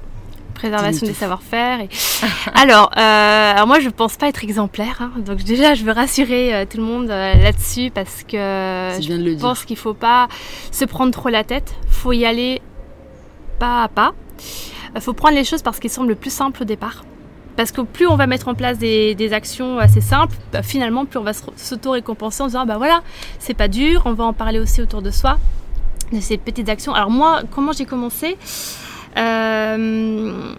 [0.53, 1.81] Préservation des savoir-faire.
[1.81, 1.89] Et...
[2.53, 5.01] alors, euh, alors, moi, je pense pas être exemplaire.
[5.01, 5.11] Hein.
[5.17, 9.65] donc déjà, je veux rassurer euh, tout le monde euh, là-dessus parce que je pense
[9.65, 10.29] qu'il faut pas
[10.71, 11.75] se prendre trop la tête.
[11.89, 12.61] Faut y aller
[13.59, 14.13] pas à pas.
[14.95, 17.03] Il faut prendre les choses parce qu'elles semblent le plus simples au départ.
[17.57, 21.19] Parce que plus on va mettre en place des, actions assez simples, bah, finalement, plus
[21.19, 23.01] on va s'auto-récompenser en disant bah voilà,
[23.39, 25.37] c'est pas dur, on va en parler aussi autour de soi
[26.11, 26.93] de ces petites actions.
[26.93, 28.37] Alors moi, comment j'ai commencé
[29.17, 30.53] euh,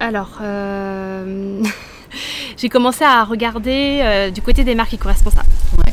[0.00, 1.62] Alors, euh,
[2.56, 5.48] j'ai commencé à regarder euh, du côté des marques éco-responsables.
[5.78, 5.92] Ouais.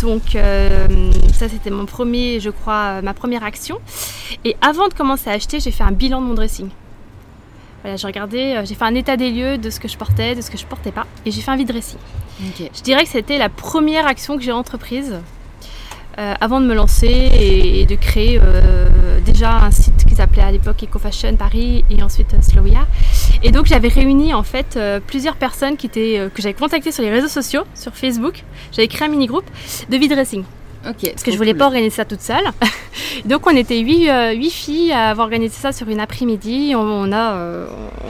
[0.00, 0.36] Donc
[1.32, 3.78] ça c'était mon premier, je crois, ma première action.
[4.44, 6.68] Et avant de commencer à acheter, j'ai fait un bilan de mon dressing.
[7.82, 10.42] Voilà, j'ai regardé, j'ai fait un état des lieux de ce que je portais, de
[10.42, 11.98] ce que je portais pas, et j'ai fait un vide dressing.
[12.58, 15.16] Je dirais que c'était la première action que j'ai entreprise
[16.18, 20.50] euh, avant de me lancer et, de créer euh, déjà un site qui s'appelait à
[20.50, 22.86] l'époque EcoFashion Paris et ensuite euh, Slowia.
[23.42, 27.10] Et donc j'avais réuni en fait plusieurs personnes qui étaient, que j'avais contactées sur les
[27.10, 28.44] réseaux sociaux, sur Facebook.
[28.72, 29.44] J'avais créé un mini groupe
[29.90, 30.44] de vide dressing.
[30.88, 32.44] Okay, parce que je voulais pas organiser ça toute seule.
[33.26, 34.08] donc on était huit,
[34.50, 36.72] filles à avoir organisé ça sur une après-midi.
[36.76, 37.66] On, a,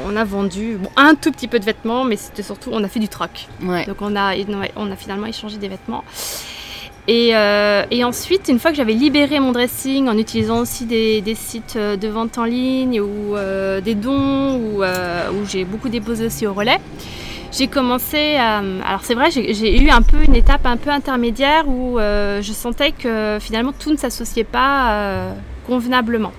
[0.06, 3.00] on a vendu un tout petit peu de vêtements, mais c'était surtout on a fait
[3.00, 3.48] du troc.
[3.60, 4.34] Donc on a,
[4.76, 6.04] on a finalement échangé des vêtements.
[7.08, 11.76] Euh, et, ensuite, une fois que j'avais libéré mon dressing en utilisant aussi des, sites
[11.76, 14.82] euh, de vente en ligne ou euh, des dons, où,
[15.48, 16.78] j'ai beaucoup déposé aussi au relais,
[17.52, 18.58] j'ai commencé à...
[18.58, 22.92] Alors c'est vrai, j'ai eu un peu une étape un peu intermédiaire où je sentais
[22.92, 25.30] que finalement tout ne s'associait pas
[25.66, 26.32] convenablement.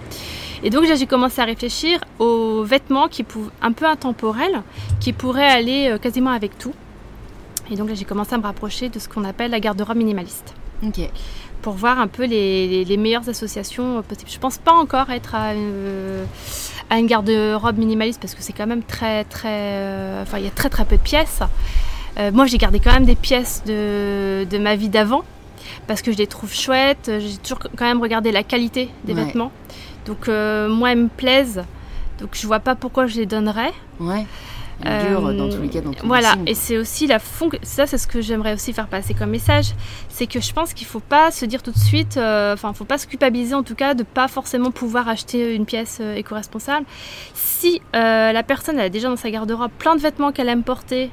[0.64, 3.26] Et donc j'ai commencé à réfléchir aux vêtements qui
[3.62, 4.62] un peu intemporels,
[5.00, 6.74] qui pourraient aller quasiment avec tout.
[7.72, 10.54] Et donc là, j'ai commencé à me rapprocher de ce qu'on appelle la garde-robe minimaliste.
[10.84, 11.00] Ok.
[11.62, 14.32] Pour voir un peu les, meilleures associations possibles.
[14.32, 16.26] Je pense pas encore être à, euh,
[16.92, 19.50] une garde-robe minimaliste parce que c'est quand même très, très.
[19.52, 21.42] Euh, enfin, il y a très, très peu de pièces.
[22.20, 25.24] Euh, moi, j'ai gardé quand même des pièces de, ma vie d'avant
[25.88, 27.12] parce que je les trouve chouettes.
[27.20, 29.52] J'ai toujours quand même regardé la qualité des vêtements.
[30.06, 31.64] Donc, moi, elles me plaisent.
[32.20, 33.74] Donc, je vois pas pourquoi je les donnerais.
[34.00, 34.26] Ouais
[34.84, 35.82] dans tous les cas.
[35.82, 37.60] Dans voilà, et c'est aussi la fonction.
[37.64, 39.74] Ça, c'est ce que j'aimerais aussi faire passer comme message.
[40.10, 42.70] C'est que je pense qu'il ne faut pas se dire tout de suite, euh, enfin,
[42.70, 45.66] il ne faut pas se culpabiliser en tout cas de pas forcément pouvoir acheter une
[45.66, 46.86] pièce euh, éco-responsable.
[47.34, 51.12] Si euh, la personne a déjà dans sa garde-robe plein de vêtements qu'elle aime porter,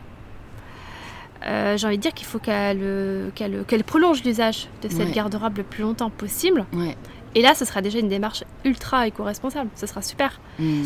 [1.77, 6.09] j'ai envie de dire qu'il faut qu'elle prolonge l'usage de cette garde-robe le plus longtemps
[6.09, 6.64] possible.
[6.72, 6.96] Ouais.
[7.35, 9.70] Et là, ce sera déjà une démarche ultra éco-responsable.
[9.75, 10.40] Ce sera super.
[10.59, 10.83] Hmm.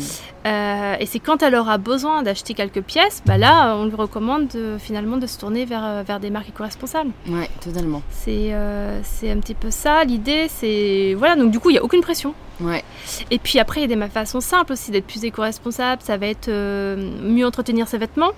[0.47, 4.49] Euh, et c'est quand elle aura besoin d'acheter quelques pièces, bah là, on lui recommande
[4.79, 7.11] finalement de se tourner vers, euh, vers des marques éco-responsables.
[7.27, 8.01] Ouais, totalement.
[8.09, 10.03] C'est euh, c'est un petit peu ça.
[10.03, 11.13] L'idée, c'est.
[11.17, 12.33] Voilà, donc du coup, il n'y a aucune pression.
[12.59, 12.83] Ouais.
[13.31, 16.01] Et puis après, il y a des façons simples aussi d'être plus éco-responsable.
[16.03, 18.31] Ça va être mieux entretenir ses vêtements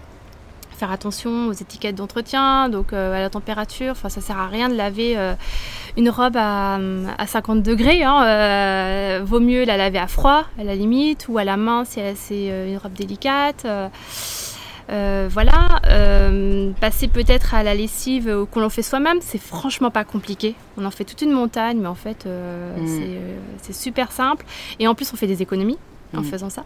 [0.81, 3.91] faire attention aux étiquettes d'entretien, donc à la température.
[3.91, 5.15] Enfin, ça sert à rien de laver
[5.95, 6.79] une robe à,
[7.25, 8.03] 50 degrés.
[8.03, 11.99] Hein, vaut mieux la laver à froid, à la limite, ou à la main si
[12.15, 13.65] c'est une robe délicate.
[14.91, 20.03] Euh, voilà, euh, passer peut-être à la lessive qu'on en fait soi-même, c'est franchement pas
[20.03, 20.55] compliqué.
[20.77, 23.39] On en fait toute une montagne, mais en fait, euh, mm.
[23.61, 24.45] c'est super simple.
[24.79, 25.77] Et en plus, on fait des économies
[26.15, 26.25] en mm.
[26.25, 26.65] faisant ça.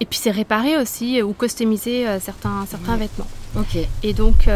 [0.00, 3.28] Et puis, c'est réparer aussi ou customiser certains, certains vêtements.
[3.56, 3.78] Ok.
[4.02, 4.48] Et donc,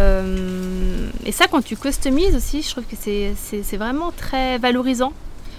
[1.25, 5.13] et ça, quand tu customises aussi, je trouve que c'est vraiment très valorisant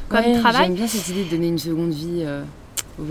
[0.09, 0.65] comme travail.
[0.65, 2.25] J'aime bien cette idée de donner une seconde vie.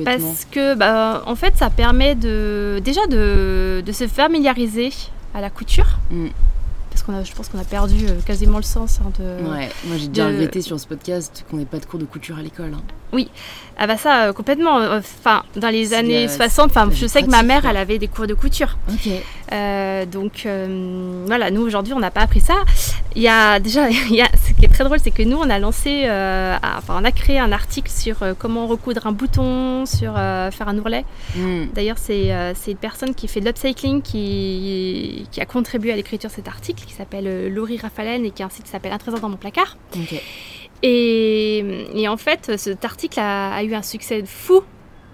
[0.04, 4.90] Parce que, bah, en fait, ça permet de, déjà de, de se familiariser
[5.34, 5.98] à la couture.
[6.10, 6.26] Mm
[7.24, 9.48] je pense qu'on a perdu euh, quasiment le sens hein, de.
[9.48, 12.38] Ouais, moi j'ai déjà regretté sur ce podcast qu'on n'ait pas de cours de couture
[12.38, 12.72] à l'école.
[12.74, 12.82] Hein.
[13.12, 13.30] Oui,
[13.78, 14.78] ah bah ça euh, complètement.
[14.78, 18.08] Euh, enfin, dans les années 60, enfin, je sais que ma mère, elle avait des
[18.08, 18.78] cours de couture.
[18.88, 19.10] Ok.
[20.10, 20.46] donc
[21.26, 22.54] voilà, nous aujourd'hui, on n'a pas appris ça.
[23.16, 23.88] Il y a déjà, a,
[24.58, 27.52] qui est très drôle, c'est que nous, on a lancé, enfin, on a créé un
[27.52, 31.04] article sur comment recoudre un bouton, sur faire un ourlet.
[31.36, 31.66] Hmm.
[31.74, 32.30] D'ailleurs, c'est
[32.66, 36.84] une personne qui fait de l'upcycling qui, qui a contribué à l'écriture de cet article,
[36.84, 39.28] qui s'appelle euh, Laurie Raffalen et qui a un site qui s'appelle Un trésor dans
[39.28, 39.76] mon placard.
[40.82, 44.62] Et, et, en fait, cet article a, eu un succès fou.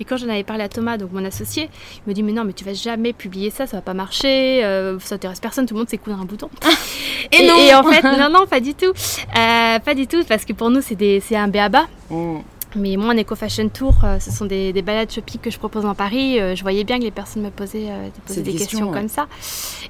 [0.01, 2.45] Et quand j'en avais parlé à Thomas, donc mon associé, il me dit mais non
[2.45, 5.75] mais tu vas jamais publier ça, ça va pas marcher, euh, ça intéresse personne, tout
[5.75, 6.49] le monde sait coudre un bouton.
[7.33, 7.57] et, non.
[7.57, 10.71] et, en fait non non pas du tout, euh, pas du tout parce que pour
[10.71, 11.87] nous c'est un béaba.
[12.11, 12.39] Mm.
[12.77, 15.85] Mais moi, en Eco Fashion Tour, euh, ce sont des, balades shopping que je propose
[15.85, 16.41] en Paris.
[16.41, 17.89] Euh, je voyais bien que les personnes me posaient,
[18.29, 19.27] des questions, comme ça.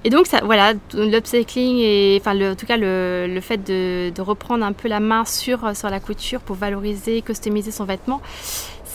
[0.05, 4.64] Et donc, ça, voilà, l'upcycling et, enfin, le, en tout cas, le, fait de, reprendre
[4.64, 8.21] un peu la main sur, sur la couture pour valoriser, customiser son vêtement,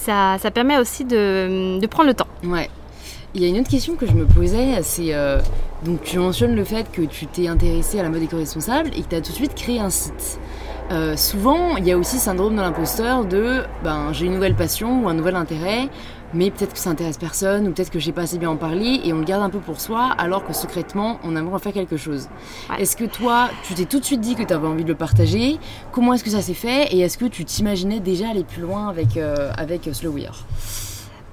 [0.09, 2.27] ça, permet aussi de, prendre le temps.
[2.43, 2.69] Ouais.
[3.33, 5.13] Il y a une autre question que je me posais, c'est
[5.83, 9.09] donc tu mentionnes le fait que tu t'es intéressé à la mode éco-responsable et que
[9.09, 10.39] tu as tout de suite créé un site.
[10.91, 15.03] Euh, souvent, il y a aussi syndrome de l'imposteur de ben, j'ai une nouvelle passion
[15.03, 15.87] ou un nouvel intérêt,
[16.33, 19.01] mais peut-être que ça intéresse personne ou peut-être que j'ai pas assez bien en parler
[19.03, 21.97] et on le garde un peu pour soi alors que secrètement on aimerait faire quelque
[21.97, 22.29] chose.
[22.77, 24.95] Est-ce que toi, tu t'es tout de suite dit que tu avais envie de le
[24.95, 25.57] partager?
[25.91, 26.93] Comment est-ce que ça s'est fait?
[26.93, 30.45] Et est-ce que tu t'imaginais déjà aller plus loin avec, euh, avec Slow Wear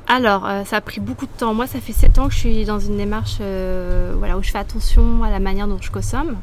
[0.09, 1.53] alors, euh, ça a pris beaucoup de temps.
[1.53, 4.59] Moi, ça fait 7 ans que je suis dans une démarche voilà, où je fais
[4.59, 6.37] attention à la manière dont je consomme,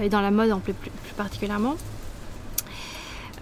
[0.00, 1.74] et dans la mode en plus, plus particulièrement.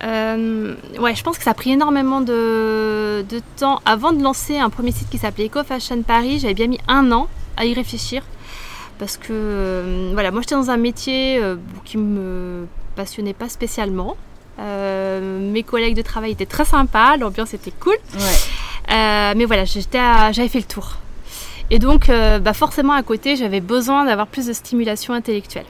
[0.02, 3.24] Euh, ouais, je pense que ça a pris énormément de,
[3.56, 3.80] temps.
[3.84, 7.12] Avant de lancer un premier site qui s'appelait Eco Fashion Paris, j'avais bien mis un
[7.12, 8.22] an à y réfléchir.
[8.98, 14.16] Parce que euh, voilà, moi j'étais dans un métier euh, qui me passionnait pas spécialement.
[14.58, 17.96] mes collègues de travail étaient très sympas, l'ambiance était cool.
[18.88, 20.96] mais voilà, j'avais fait le tour.
[21.72, 25.66] Et donc, bah forcément à côté, j'avais besoin d'avoir plus de stimulation intellectuelle.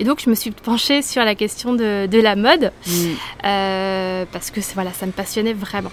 [0.00, 2.92] Et donc, je me suis penchée sur la question de, la mode mm.
[3.44, 5.92] euh, parce que voilà, ça me passionnait vraiment.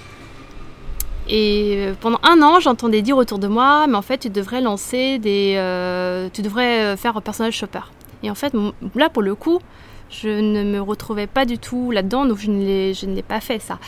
[1.30, 4.62] Et euh, pendant un an, j'entendais dire autour de moi, mais en fait, tu devrais
[4.62, 7.82] lancer des, euh, tu devrais faire un personnage shopper.
[8.24, 8.54] Et en fait,
[8.96, 9.60] là, pour le coup,
[10.10, 13.80] je ne me retrouvais pas du tout là-dedans, donc je ne l'ai pas fait ça.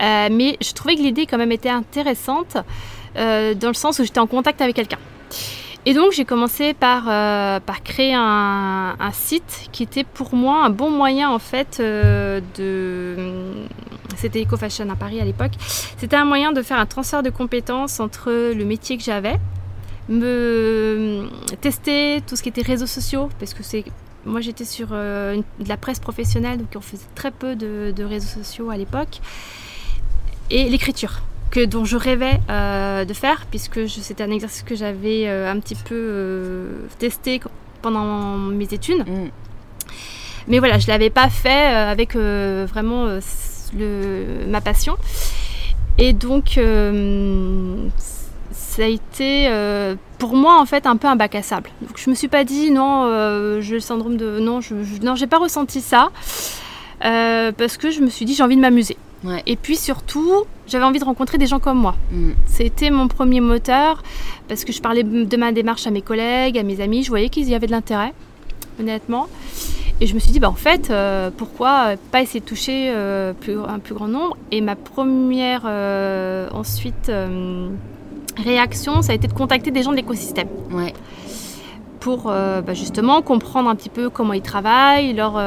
[0.00, 2.56] mais je trouvais que l'idée quand même était intéressante
[3.16, 4.98] dans le sens où j'étais en contact avec quelqu'un.
[5.88, 10.70] Et donc j'ai commencé par, euh, par créer un, site qui était pour moi un
[10.70, 13.64] bon moyen en fait euh, de...
[14.16, 15.52] C'était Eco Fashion à Paris à l'époque.
[15.96, 19.36] C'était un moyen de faire un transfert de compétences entre le métier que j'avais,
[20.08, 21.28] me
[21.60, 23.84] tester tout ce qui était réseaux sociaux, parce que c'est...
[24.24, 28.42] Moi j'étais sur euh, de la presse professionnelle, donc on faisait très peu de réseaux
[28.42, 29.20] sociaux à l'époque.
[30.50, 35.26] Et l'écriture que, dont je rêvais euh, de faire, puisque c'était un exercice que j'avais
[35.26, 37.40] euh, un petit peu euh, testé
[37.82, 39.06] pendant mes études.
[39.06, 39.30] Mm.
[40.48, 43.18] Mais voilà, je ne l'avais pas fait avec vraiment
[43.76, 44.96] le, ma passion.
[45.98, 46.60] Et donc,
[48.52, 49.50] ça a été
[50.18, 51.68] pour moi en fait un peu un bac à sable.
[51.82, 55.16] Donc je me suis pas dit non, j'ai le syndrome de non, je, je non,
[55.16, 56.10] j'ai pas ressenti ça
[57.00, 58.96] parce que je me suis dit j'ai envie de m'amuser.
[59.46, 61.96] Et puis surtout, j'avais envie de rencontrer des gens comme moi.
[62.12, 62.30] Mm.
[62.46, 64.02] C'était mon premier moteur
[64.48, 67.02] parce que je parlais de ma démarche à mes collègues, à mes amis.
[67.02, 68.12] Je voyais qu'ils y avaient de l'intérêt,
[68.80, 69.28] honnêtement.
[70.00, 73.32] Et je me suis dit, bah, en fait, euh, pourquoi pas essayer de toucher euh,
[73.66, 77.10] un plus grand nombre Et ma première, euh, ensuite,
[78.36, 80.48] réaction, ça a été de contacter des gens de l'écosystème.
[80.70, 80.92] Ouais.
[82.00, 85.40] Pour bah, justement comprendre un petit peu comment ils travaillent, leur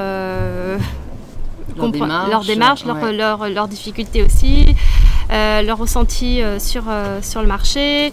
[1.75, 4.75] leur démarche, leur, démarche, leur, leur, difficultés aussi.
[5.29, 6.84] leur ressenti sur,
[7.21, 8.08] sur le marché.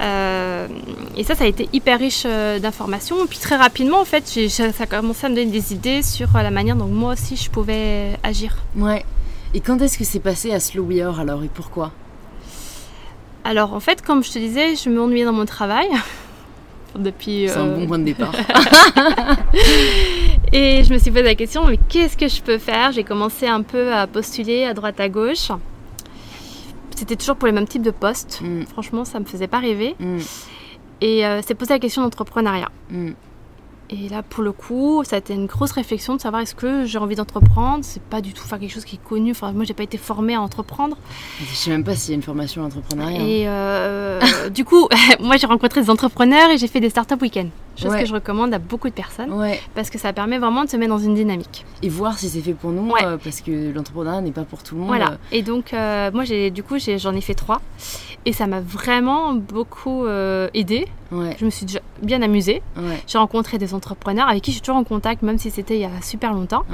[0.00, 3.24] et ça, ça a été hyper riche d'informations.
[3.24, 6.28] Et puis très rapidement, en fait, ça a commencé à me donner des idées sur
[6.34, 8.56] la manière dont moi aussi je pouvais agir.
[8.76, 9.04] Ouais.
[9.54, 11.92] Et quand est-ce que c'est passé à Slow Wear alors et pourquoi?
[13.44, 15.88] Alors en fait, comme je te disais, je m'ennuyais dans mon travail.
[16.96, 17.46] Depuis.
[17.48, 18.32] C'est un bon point de départ.
[20.52, 22.92] et je me suis posé la question mais qu'est-ce que je peux faire?
[22.92, 25.50] J'ai commencé un peu à postuler à droite à gauche.
[26.94, 28.40] C'était toujours pour les mêmes types de postes.
[28.42, 28.64] Mm.
[28.66, 29.96] Franchement, ça me faisait pas rêver.
[29.98, 30.18] Mm.
[31.00, 32.70] Et euh, c'est posé la question d'entrepreneuriat.
[33.90, 36.86] Et là, pour le coup, ça a été une grosse réflexion de savoir est-ce que
[36.86, 37.84] j'ai envie d'entreprendre?
[37.84, 39.32] C'est pas du tout faire quelque chose qui est connu.
[39.32, 40.96] Enfin, moi, j'ai pas été formée à entreprendre.
[41.40, 43.20] Je sais même pas s'il y a une formation à entrepreneuriat.
[43.20, 44.20] Et euh,
[44.54, 44.88] du coup,
[45.20, 47.50] moi, j'ai rencontré des entrepreneurs et j'ai fait des startup week-ends.
[47.76, 49.32] Chose que je recommande à beaucoup de personnes.
[49.74, 51.64] Parce que ça permet vraiment de se mettre dans une dynamique.
[51.82, 54.74] Et voir si c'est fait pour nous, euh, parce que l'entrepreneuriat n'est pas pour tout
[54.74, 54.88] le monde.
[54.88, 55.18] Voilà.
[55.32, 57.60] Et donc, euh, moi, j'ai, du coup, j'en ai, fait trois.
[58.26, 60.06] Et ça m'a vraiment beaucoup
[60.54, 60.86] aidé.
[61.12, 62.62] Je me suis déjà bien amusée.
[63.06, 65.80] J'ai rencontré des entrepreneurs avec qui je suis toujours en contact, même si c'était il
[65.80, 66.64] y a super longtemps.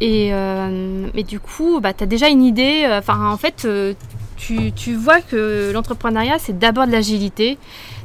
[0.00, 2.84] Et, euh, du coup, bah, tu as déjà une idée.
[2.84, 3.94] Euh, enfin, en fait, euh,
[4.36, 7.58] tu, tu, vois que l'entrepreneuriat, c'est d'abord de l'agilité.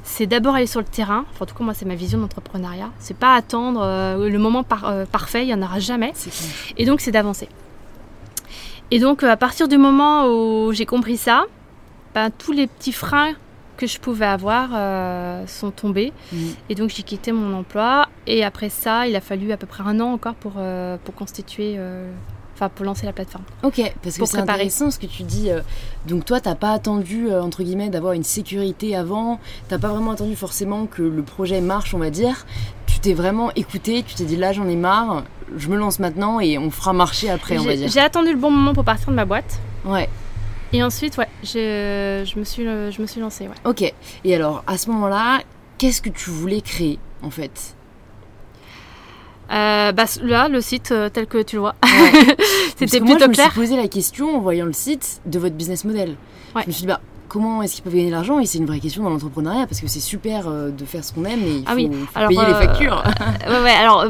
[0.03, 1.25] C'est d'abord aller sur le terrain.
[1.31, 2.89] Enfin, en tout cas, moi, c'est ma vision d'entrepreneuriat.
[2.99, 3.81] C'est pas attendre
[4.17, 6.13] le moment parfait, il n'y en aura jamais.
[6.77, 7.47] Et donc, c'est d'avancer.
[8.91, 11.45] Et donc, à partir du moment où j'ai compris ça,
[12.13, 13.35] bah, tous les petits freins
[13.79, 16.11] que je pouvais avoir euh, sont tombés.
[16.33, 16.37] Mm.
[16.69, 18.07] Et donc j'ai quitté mon emploi.
[18.27, 21.15] Et après ça, il a fallu à peu près un an encore pour, euh, pour
[21.15, 22.11] constituer, euh,
[22.55, 23.45] enfin pour lancer la plateforme.
[23.63, 25.49] Ok, parce que c'est intéressant ce que tu dis.
[26.07, 29.39] donc toi, t'as pas attendu, entre guillemets, d'avoir une sécurité avant.
[29.69, 32.45] T'as pas vraiment attendu forcément que le projet marche, on va dire.
[32.85, 35.23] Tu t'es vraiment écouté, tu t'es dit là j'en ai marre,
[35.55, 37.87] je me lance maintenant et on fera marcher après, on va dire.
[37.87, 39.59] J'ai attendu le bon moment pour partir de ma boîte.
[39.85, 40.09] Ouais.
[40.73, 43.47] Et ensuite, ouais, je me suis, je me suis lancée.
[43.47, 43.55] Ouais.
[43.65, 43.93] Ok.
[44.23, 45.41] Et alors, à ce moment-là,
[45.77, 47.75] qu'est-ce que tu voulais créer, en fait?
[49.51, 51.75] Euh, bah, là, le site euh, tel que tu le vois,
[52.77, 53.51] c'était plutôt moi, je clair.
[53.55, 56.17] Je me suis posé la question en voyant le site de votre business model.
[56.55, 58.39] Je me suis dit, bah, comment est-ce qu'ils peuvent gagner de l'argent?
[58.39, 61.13] Et c'est une vraie question dans l'entrepreneuriat parce que c'est super euh, de faire ce
[61.13, 62.35] qu'on aime, mais il ah faut, ah oui.
[62.35, 63.03] payer les factures.
[63.47, 64.05] ouais, ouais, alors.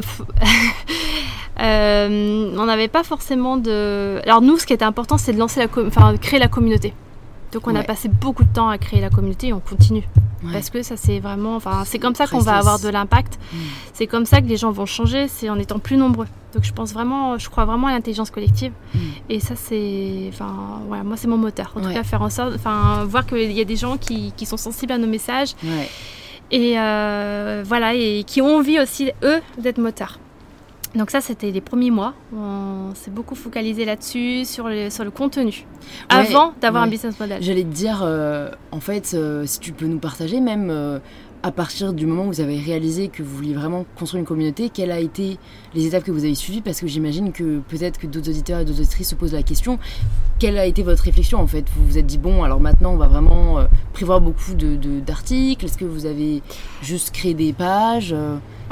[1.60, 4.20] Euh, on n'avait pas forcément de.
[4.24, 6.94] Alors nous, ce qui était important, c'est de lancer la, enfin, créer la communauté.
[7.52, 10.06] Donc on a passé beaucoup de temps à créer la communauté et on continue.
[10.52, 13.38] Parce que ça c'est vraiment, enfin c'est comme ça qu'on va avoir de l'impact.
[13.52, 13.56] Mm.
[13.92, 16.28] C'est comme ça que les gens vont changer, c'est en étant plus nombreux.
[16.54, 18.72] Donc je pense vraiment, je crois vraiment à l'intelligence collective.
[18.94, 18.98] Mm.
[19.28, 21.72] Et ça c'est, enfin voilà, moi c'est mon moteur.
[21.76, 24.46] En tout cas faire en sorte, enfin voir qu'il y a des gens qui, qui,
[24.46, 25.54] sont sensibles à nos messages.
[26.52, 30.18] Et euh, voilà, et qui ont envie aussi, eux, d'être moteurs.
[30.94, 32.14] Donc ça, c'était les premiers mois.
[32.36, 35.66] On s'est beaucoup focalisé là-dessus, sur, sur le contenu,
[36.08, 37.42] avant d'avoir un business model.
[37.42, 40.98] J'allais te dire, euh, en fait, euh, si tu peux nous partager même, euh,
[41.42, 44.68] à partir du moment où vous avez réalisé que vous vouliez vraiment construire une communauté,
[44.68, 45.38] quelles a été
[45.74, 46.60] les étapes que vous avez suivies?
[46.60, 49.78] Parce que j'imagine que peut-être que d'autres auditeurs et d'autres auditrices se posent la question.
[50.38, 51.64] Quelle a été votre réflexion en fait?
[51.76, 55.62] Vous vous êtes dit, bon, alors maintenant, on va vraiment prévoir beaucoup d'articles.
[55.62, 56.42] De, Est-ce que vous avez
[56.82, 58.14] juste créé des pages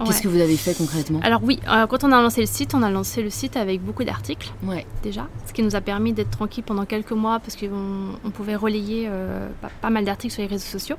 [0.04, 2.74] Qu'est-ce que vous avez fait concrètement Alors oui, euh, quand on a lancé le site,
[2.74, 4.52] on a lancé le site avec beaucoup d'articles.
[4.62, 4.86] Ouais.
[5.02, 8.56] Déjà, ce qui nous a permis d'être tranquille pendant quelques mois parce qu'on on pouvait
[8.56, 9.48] relayer euh,
[9.80, 10.96] pas, mal d'articles sur les réseaux sociaux.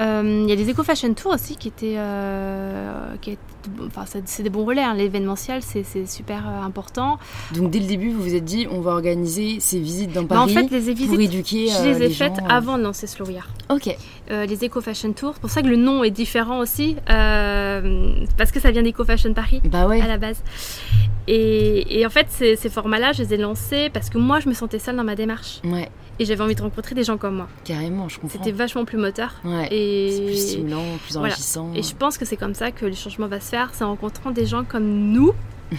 [0.00, 1.98] Euh, il y a des Eco Fashion Tours aussi qui étaient,
[3.20, 3.38] qui
[3.86, 4.82] enfin c'est des bons relais.
[4.82, 4.94] Hein.
[4.94, 7.18] L'événementiel c'est super important.
[7.54, 10.54] Donc dès le début vous vous êtes dit on va organiser ces visites dans Paris
[10.54, 13.26] bah, en fait, les visites, pour éduquer Je les ai faites avant de lancer Slow
[13.70, 13.96] Ok.
[14.28, 18.60] les Eco Fashion Tours, c'est pour ça que le nom est différent aussi parce que
[18.60, 20.00] ça vient d'Eco Fashion Paris bah ouais.
[20.00, 20.42] à la base.
[21.28, 24.48] Et, et en fait ces, ces formats-là je les ai lancés parce que moi je
[24.48, 25.60] me sentais seule dans ma démarche.
[25.64, 27.48] Ouais et j'avais envie de rencontrer des gens comme moi.
[27.64, 28.38] Carrément, je comprends.
[28.38, 29.34] C'était vachement plus moteur.
[29.44, 29.68] Ouais.
[29.70, 31.72] Et c'est plus stimulant, plus enrichissant.
[31.74, 33.90] Et je pense que c'est comme ça que le changement va se faire, c'est en
[33.90, 35.32] rencontrant des gens comme nous.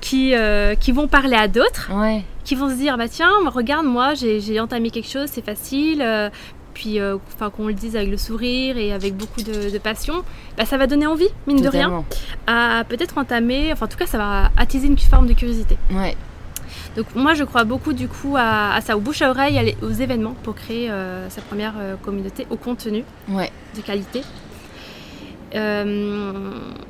[0.00, 2.24] qui, euh, qui vont parler à d'autres, ouais.
[2.42, 6.30] qui vont se dire bah tiens regarde moi j'ai entamé quelque chose c'est facile euh,
[6.72, 7.18] puis euh,
[7.54, 10.24] qu'on le dise avec le sourire et avec beaucoup de, passion
[10.56, 12.02] bah, ça va donner envie mine de rien
[12.46, 16.16] à peut-être entamer enfin en tout cas ça va attiser une forme de curiosité ouais
[16.96, 20.34] donc moi je crois beaucoup du coup à, ça, au bouche à oreille, aux événements
[20.42, 24.22] pour créer euh, sa première euh, communauté, au contenu de qualité.
[25.54, 26.32] Euh,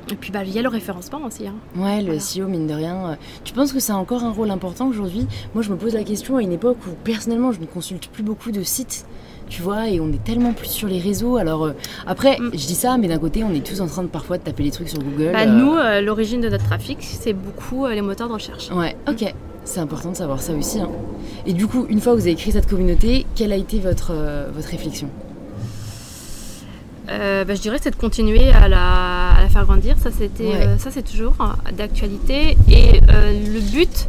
[0.09, 1.47] et puis bah, il y a le référencement aussi.
[1.47, 1.55] Hein.
[1.75, 3.17] Ouais, le SEO, mine de rien.
[3.43, 5.27] Tu penses que c'est encore un rôle important aujourd'hui?
[5.53, 8.23] Moi, je me pose la question à une époque où personnellement, je ne consulte plus
[8.23, 9.05] beaucoup de sites.
[9.49, 11.35] Tu vois, et on est tellement plus sur les réseaux.
[11.35, 11.71] Alors,
[12.07, 12.51] après, mm.
[12.53, 14.63] je dis ça, mais d'un côté, on est tous en train de parfois de taper
[14.63, 15.33] les trucs sur Google.
[15.33, 18.71] Bah, Nous, l'origine de notre trafic, c'est beaucoup les moteurs de recherche.
[18.71, 19.33] Ouais, ok.
[19.65, 20.79] C'est important de savoir ça aussi.
[20.79, 20.89] hein.
[21.45, 24.11] Et du coup, une fois que vous avez créé cette communauté, quelle a été votre,
[24.13, 25.09] euh, votre réflexion?
[27.09, 29.97] Euh, bah, je dirais que c'est de continuer à la, à la faire grandir.
[29.97, 30.67] Ça, c'était, Ouais.
[30.67, 32.55] euh, ça, c'est toujours hein, d'actualité.
[32.69, 34.07] Et le but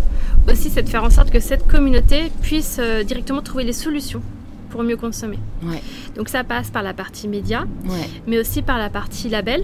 [0.51, 4.23] aussi, c'est de faire en sorte que cette communauté puisse directement trouver les solutions
[4.71, 5.39] pour mieux consommer.
[5.65, 5.83] Ouais.
[6.17, 9.63] Donc ça passe par la partie média, Ouais, mais aussi par la partie label.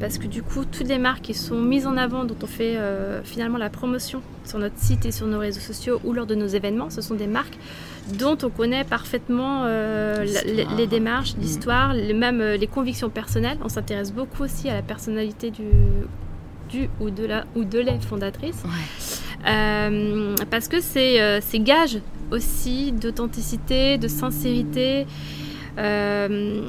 [0.00, 2.76] Parce que du coup, toutes les marques qui sont mises en avant, dont on fait
[2.76, 6.34] euh, finalement la promotion sur notre site et sur nos réseaux sociaux ou lors de
[6.34, 7.58] nos événements, ce sont des marques
[8.18, 10.24] dont on connaît parfaitement euh,
[10.78, 11.42] les, démarches, Mhm.
[11.42, 13.58] l'histoire, les- même euh, les convictions personnelles.
[13.62, 15.64] On s'intéresse beaucoup aussi à la personnalité du,
[16.70, 18.62] du ou de la ou de les fondatrices.
[18.64, 20.44] ouais.
[20.50, 21.98] Parce que c'est c'est gage
[22.30, 25.06] aussi d'authenticité, de sincérité.
[25.78, 26.62] euh,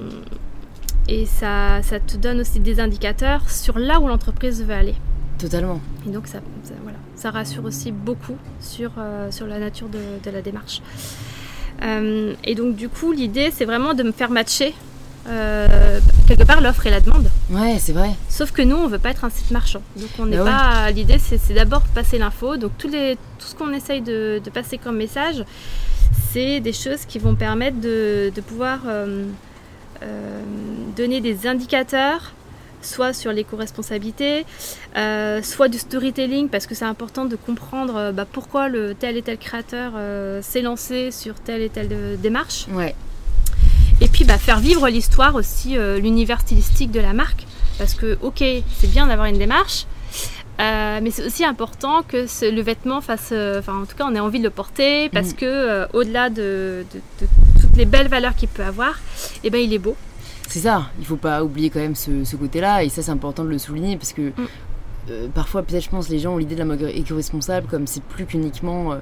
[1.14, 4.96] et ça, ça te donne aussi des indicateurs sur là où l'entreprise veut aller.
[5.38, 5.80] Totalement.
[6.08, 10.00] Et donc ça, ça- voilà, ça rassure aussi beaucoup sur, euh, sur la nature de,
[10.24, 10.82] de la démarche.
[11.84, 14.74] Euh, et donc du coup, l'idée, c'est vraiment de me faire matcher
[15.28, 17.28] euh, quelque part l'offre et la demande.
[17.50, 18.12] Ouais, c'est vrai.
[18.30, 19.82] Sauf que nous, on veut pas être un site marchand.
[19.96, 20.50] Donc on n'est Bah ouais.
[20.50, 20.92] pas.
[20.92, 22.58] L'idée, c'est d'abord passer l'info.
[22.58, 25.44] Donc tous les, tout ce qu'on essaye de, de passer comme message,
[26.32, 28.80] c'est des choses qui vont permettre de, de pouvoir
[30.96, 32.34] donner des indicateurs,
[32.82, 34.46] soit sur l'éco-responsabilité,
[34.98, 39.18] euh, soit du storytelling, parce que c'est important de comprendre euh, bah, pourquoi le tel
[39.18, 42.66] et tel créateur euh, s'est lancé sur telle et telle euh, démarche.
[42.72, 42.96] Ouais,
[44.02, 47.46] Et puis bah, faire vivre l'histoire aussi, euh, l'univers stylistique de la marque.
[47.78, 48.44] Parce que, ok,
[48.78, 49.86] c'est bien d'avoir une démarche,
[50.60, 53.30] euh, mais c'est aussi important que ce- le vêtement fasse.
[53.32, 55.36] euh, Enfin, en tout cas, on ait envie de le porter parce Mhm.
[55.36, 57.28] que, euh, au-delà de, de- de
[57.72, 58.94] toutes les belles valeurs qu'il peut avoir,
[59.44, 59.96] eh ben, il est beau.
[60.50, 60.88] c'est ça.
[61.00, 62.84] Il faut pas oublier quand même ce, ce côté-là.
[62.84, 64.32] Et ça, c'est important de le souligner parce que
[65.10, 68.04] euh, parfois, peut-être, je pense, les gens ont l'idée de la mode éco-responsable comme c'est
[68.04, 68.96] plus qu'uniquement euh,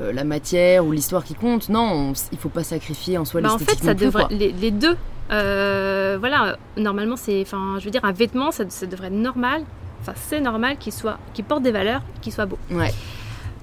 [0.00, 1.68] euh, la matière ou l'histoire qui compte.
[1.68, 4.24] Non, on- il faut pas sacrifier en soi Bah, en fait, ça non plus, devrait.
[4.24, 4.36] quoi.
[4.36, 4.96] Les, les deux.
[5.30, 7.40] euh, voilà, normalement, c'est.
[7.42, 9.62] Enfin, je veux dire, un vêtement, ça, ça devrait être normal.
[10.02, 12.58] Enfin, c'est normal qu'il soit, qu'il porte des valeurs, qu'il soit beau.
[12.70, 12.92] Ouais,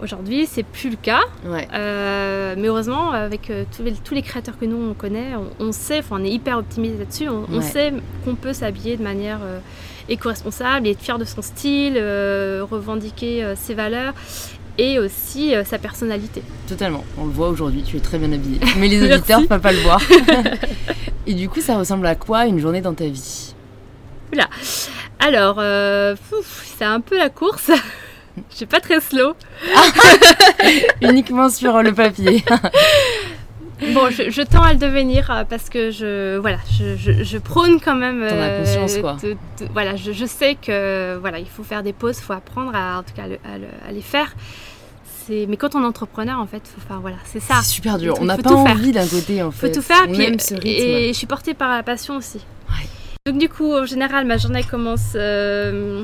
[0.04, 1.22] Aujourd'hui, c'est plus le cas.
[1.46, 1.66] ouais.
[1.74, 5.68] Euh, mais heureusement, avec euh, tous, les, tous les créateurs que nous on connaît, on,
[5.68, 7.94] on sait, enfin on est hyper optimisé là-dessus, on, sait
[8.26, 9.60] qu'on peut s'habiller de manière euh,
[10.10, 14.14] éco-responsable et être fier de son style, revendiquer ses valeurs
[14.78, 16.44] et aussi sa personnalité.
[16.68, 17.06] Totalement.
[17.18, 18.60] On le voit aujourd'hui, tu es très bien habillée.
[18.78, 20.02] Mais les auditeurs ne peuvent pas le voir.
[21.28, 23.54] et du coup, ça ressemble à quoi une journée dans ta vie?
[25.20, 27.72] Alors, euh, pouf, c'est un peu la course.
[28.50, 29.34] Je suis pas très slow.
[31.02, 32.44] Uniquement sur le papier.
[33.94, 37.38] Bon, je, je tends à le devenir euh, parce que je, voilà, je, je- je
[37.38, 38.26] prône quand même.
[38.26, 39.18] T'en as conscience, quoi.
[39.22, 42.72] de- de- voilà, je, sais que voilà, il faut faire des pauses, il faut apprendre
[42.74, 44.34] à, en tout cas, à, le- à le- à les faire.
[45.30, 47.56] Mais quand on est entrepreneur, en fait, faut, voilà, c'est ça.
[47.62, 48.16] C'est super dur.
[48.16, 49.72] Faut On n'a pas envie d'un côté en faut fait.
[49.74, 50.06] tout faire.
[50.08, 50.68] On puis- aime ce rythme.
[50.68, 52.38] et je suis portée par la passion aussi.
[52.70, 52.88] Ouais.
[53.26, 56.04] Donc du coup, en général, ma journée commence euh,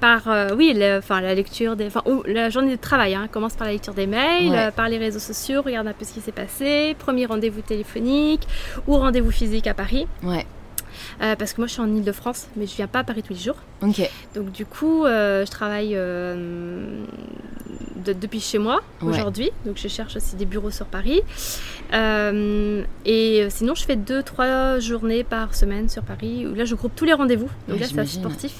[0.00, 3.28] par, euh, oui, le- enfin la lecture des, enfin ou la journée de travail hein,
[3.30, 4.58] commence par la lecture des mails, Ouais.
[4.58, 8.46] euh, par les réseaux sociaux, regarde un peu ce qui s'est passé, premier rendez-vous téléphonique
[8.86, 10.46] ou rendez-vous physique à Paris, Ouais,
[11.22, 13.32] Euh, parce que moi je suis en Ile-de-France, mais je viens pas à Paris tous
[13.34, 13.56] les jours.
[13.82, 14.08] ok.
[14.34, 17.02] Donc du coup, euh, je travaille euh,
[18.04, 19.10] de- depuis chez moi Ouais.
[19.10, 19.50] aujourd'hui.
[19.66, 21.22] Donc je cherche aussi des bureaux sur Paris.
[23.04, 26.46] Et sinon, je fais deux, trois journées par semaine sur Paris.
[26.46, 27.48] Où là, je groupe tous les rendez-vous.
[27.68, 28.54] Donc Ouais, là, c'est sportif.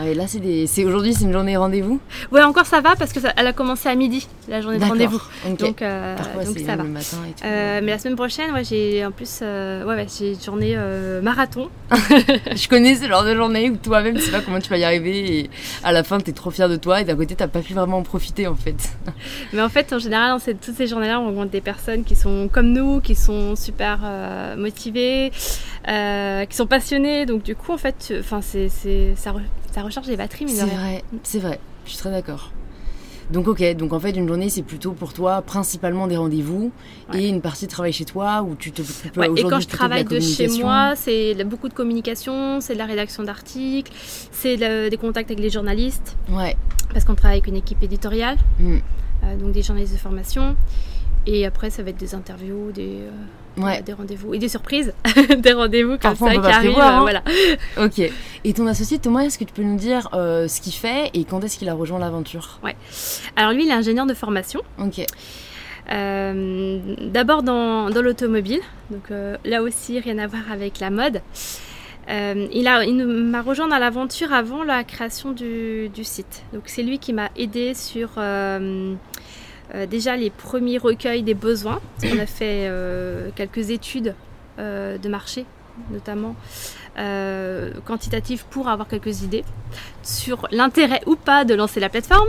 [0.00, 0.66] Ah et là c'est des...
[0.84, 1.98] aujourd'hui c'est une journée rendez-vous.
[2.30, 4.84] Ouais, encore ça va parce que ça- elle a commencé à midi la journée de
[4.84, 5.20] rendez-vous.
[5.50, 5.58] Ok.
[5.58, 6.82] Donc, euh, Parfois donc ça va.
[6.84, 7.42] le matin et tout.
[7.44, 10.74] Euh, mais la semaine prochaine, ouais, j'ai en plus, euh, ouais, ouais, j'ai une journée
[10.76, 11.68] euh, marathon.
[11.90, 14.84] Je connais ce genre de journée où toi-même tu sais pas comment tu vas y
[14.84, 15.50] arriver et
[15.82, 17.98] à la fin t'es trop fier de toi et d'un côté t'as pas pu vraiment
[17.98, 18.76] en profiter en fait.
[19.52, 22.48] Mais en fait, en général, dans toutes ces journées-là, on rencontre des personnes qui sont
[22.52, 23.98] comme nous, qui sont super
[24.56, 25.32] motivées,
[25.86, 27.26] qui sont passionnées.
[27.26, 28.68] Donc du coup, en fait, tu- enfin, c'est,
[29.16, 29.34] ça,
[29.72, 31.60] ça recharge les batteries, mais C'est vrai, c'est vrai.
[31.84, 32.52] Je suis très d'accord.
[33.30, 36.72] Donc ok, donc en fait une journée c'est plutôt pour toi principalement des rendez-vous
[37.12, 37.22] Ouais.
[37.24, 38.80] et une partie de travail chez toi où tu te
[39.20, 42.78] Ouais, et quand je de travaille de chez moi, c'est beaucoup de communication, c'est de
[42.78, 43.92] la rédaction d'articles,
[44.32, 46.56] c'est de- des contacts avec les journalistes, Ouais.
[46.94, 48.76] parce qu'on travaille avec une équipe éditoriale, Mm.
[49.24, 50.56] euh, donc des journalistes de formation.
[51.26, 53.10] Et après, ça va être des interviews, des, euh,
[53.64, 53.82] Ouais.
[53.82, 54.92] des rendez-vous et des surprises,
[55.38, 56.70] des rendez-vous comme Parfois, ça qui pas arrivent.
[56.72, 57.00] prévoir, hein.
[57.00, 57.22] voilà.
[57.84, 58.00] Ok.
[58.44, 61.24] Et ton associé Thomas, est-ce que tu peux nous dire euh, ce qu'il fait et
[61.24, 62.60] quand est-ce qu'il a rejoint l'aventure?
[63.36, 64.60] Alors lui, il est ingénieur de formation.
[64.78, 65.04] Ok.
[65.90, 71.22] Euh, D'abord dans, dans l'automobile, donc euh, là aussi rien à voir avec la mode.
[72.10, 72.64] Euh, il
[73.06, 76.42] m'a rejoint dans l'aventure avant la création du, du site.
[76.52, 78.94] Donc c'est lui qui m'a aidé sur, euh,
[79.88, 81.80] déjà les premiers recueils des besoins.
[82.04, 82.70] On a fait
[83.34, 84.14] quelques études
[84.58, 85.44] de marché
[85.90, 86.34] notamment
[86.98, 89.44] euh, quantitatif pour avoir quelques idées
[90.02, 92.28] sur l'intérêt ou pas de lancer la plateforme.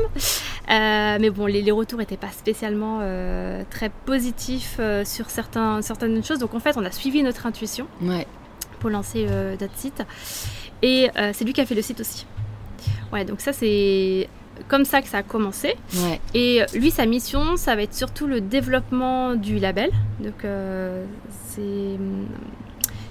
[0.69, 6.39] Euh, mais bon, les, retours n'étaient pas spécialement euh, très positifs sur certains, certaines choses.
[6.39, 7.87] Donc en fait, on a suivi notre intuition
[8.79, 9.27] pour lancer
[9.59, 10.03] notre site.
[10.81, 12.25] Et c'est lui qui a fait le site aussi.
[13.11, 14.29] Ouais, donc ça c'est
[14.69, 15.75] comme ça que ça a commencé.
[16.33, 19.91] Et lui, sa mission, ça va être surtout le développement du label.
[20.21, 20.45] Donc
[21.49, 21.97] c'est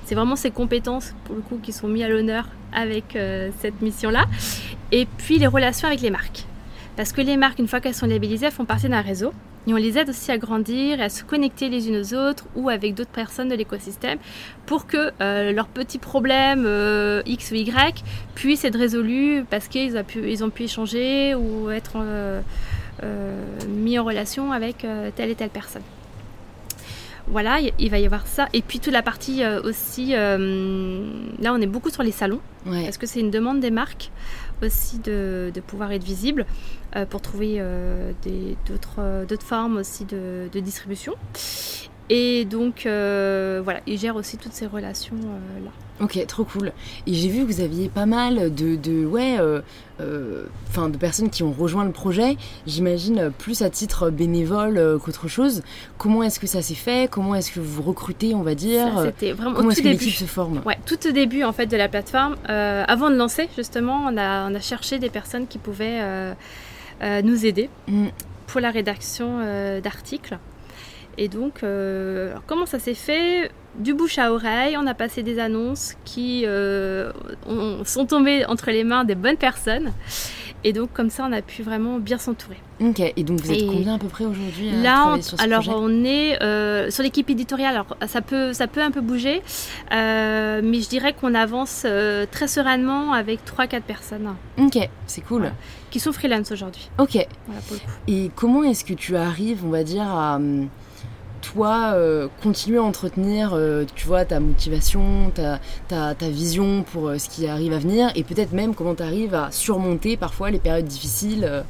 [0.08, 3.82] c'est vraiment ses compétences, pour le coup, qui sont mises à l'honneur avec euh, cette
[3.82, 4.24] mission-là.
[4.90, 6.46] Et puis les relations avec les marques.
[6.96, 9.34] Parce que les marques, une fois qu'elles sont labellisées, elles font partie d'un réseau.
[9.66, 12.46] Et on les aide aussi à grandir et à se connecter les unes aux autres
[12.56, 14.18] ou avec d'autres personnes de l'écosystème
[14.64, 18.02] pour que euh, leurs petits problèmes euh, X ou Y
[18.34, 21.98] puissent être résolus parce qu'ils ont pu, ils ont pu échanger ou être
[23.68, 24.86] mis en relation avec
[25.16, 25.82] telle et telle personne.
[27.30, 28.48] Voilà, il va y avoir ça.
[28.54, 32.40] Et puis toute la partie euh, aussi, euh, là on est beaucoup sur les salons,
[32.64, 34.10] parce que c'est une demande des marques
[34.62, 36.46] aussi de, pouvoir être visible
[36.96, 37.62] euh, pour trouver
[38.66, 41.14] d'autres formes aussi de, de, distribution.
[42.10, 45.70] Et donc voilà, il gère aussi toutes ces relations-là.
[46.00, 46.72] Ok, trop cool.
[47.06, 49.60] Et j'ai vu que vous aviez pas mal de, de ouais, euh,
[50.00, 50.44] euh,
[50.76, 52.36] de personnes qui ont rejoint le projet.
[52.66, 55.62] J'imagine plus à titre bénévole euh, qu'autre chose.
[55.96, 57.10] Comment est-ce que ça s'est fait?
[57.10, 58.86] Comment est-ce que vous recrutez, on va dire?
[59.02, 60.62] C'était vraiment Comment est-ce que l'équipe se forme?
[60.64, 62.36] Ouais, tout au début en fait de la plateforme.
[62.46, 66.00] avant de lancer, justement, on a, on a cherché des personnes qui pouvaient
[67.24, 68.06] nous aider mm.
[68.46, 69.40] pour la rédaction
[69.82, 70.38] d'articles.
[71.18, 71.64] Et donc,
[72.46, 77.12] comment ça s'est fait du bouche à oreille, on a passé des annonces qui euh,
[77.84, 79.92] sont tombées entre les mains des bonnes personnes.
[80.64, 82.56] Et donc comme ça, on a pu vraiment bien s'entourer.
[82.80, 86.90] Ok, et donc vous êtes combien à peu près aujourd'hui Là, alors on est euh,
[86.90, 87.74] sur l'équipe éditoriale.
[87.74, 89.40] Alors ça peut, ça peut un peu bouger,
[89.92, 91.86] euh, mais je dirais qu'on avance
[92.32, 94.34] très sereinement avec 3-4 personnes.
[94.58, 95.52] Ok, c'est cool.
[95.90, 96.90] qui sont freelance aujourd'hui.
[96.98, 97.24] Ok.
[98.08, 100.68] Et comment est-ce que tu arrives, on va dire, à hum,
[101.52, 107.30] toi, euh, continuer à entretenir, euh, tu vois, ta motivation, ta, vision pour euh, ce
[107.30, 110.84] qui arrive à venir, et peut-être même comment tu arrives à surmonter parfois les périodes
[110.84, 111.64] difficiles,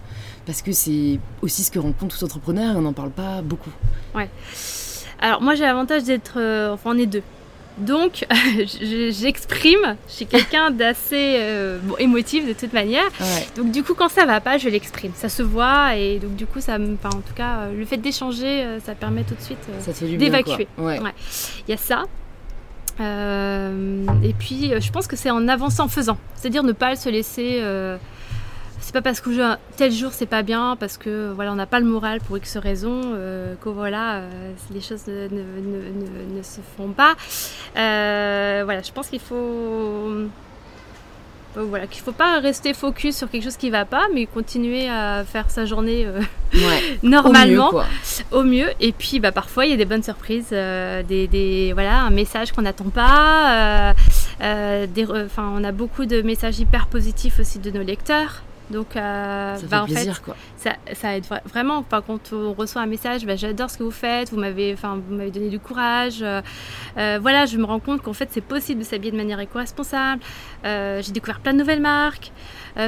[0.46, 3.70] parce que c'est aussi ce que rencontre tout entrepreneur, et on n'en parle pas beaucoup.
[4.14, 4.28] Ouais.
[5.20, 6.38] Alors moi j'ai l'avantage d'être,
[6.72, 7.22] enfin on est deux.
[7.78, 8.26] Donc,
[9.10, 9.96] j'exprime.
[10.08, 13.08] Je suis quelqu'un d'assez euh, émotif de toute manière.
[13.56, 15.12] Donc, du coup, quand ça va pas, je l'exprime.
[15.14, 17.98] Ça se voit et donc, du coup, ça me, en tout cas, euh, le fait
[17.98, 20.68] d'échanger, euh, ça permet tout de suite d'évacuer.
[20.78, 22.04] Il y a ça.
[23.00, 26.18] et puis, je pense que c'est en avançant, en faisant.
[26.34, 27.62] C'est-à-dire ne pas se laisser
[28.88, 29.28] c'est pas parce que
[29.76, 32.56] tel jour c'est pas bien, parce que voilà on n'a pas le moral pour X
[32.56, 37.14] raison, euh, que voilà euh, les choses ne, se font pas.
[37.76, 40.08] Euh, voilà, je pense qu'il faut
[41.54, 45.22] voilà qu'il faut pas rester focus sur quelque chose qui va pas, mais continuer à
[45.22, 46.06] faire sa journée
[47.02, 47.72] normalement,
[48.30, 52.10] au mieux, Et puis bah parfois il y a des bonnes surprises, des, voilà un
[52.10, 53.92] message qu'on n'attend pas.
[54.40, 58.44] enfin, on a beaucoup de messages hyper positifs aussi de nos lecteurs.
[58.70, 60.36] Donc, euh, ça bah, fait plaisir, fait, quoi.
[60.56, 61.78] Ça, ça, aide vraiment.
[61.78, 65.00] Enfin, quand on reçoit un message, bah, j'adore ce que vous faites, vous m'avez, enfin,
[65.08, 66.18] vous m'avez donné du courage.
[66.22, 66.42] Euh,
[66.98, 70.22] euh, voilà, je me rends compte qu'en fait, c'est possible de s'habiller de manière éco-responsable.
[70.64, 72.32] j'ai découvert plein de nouvelles marques.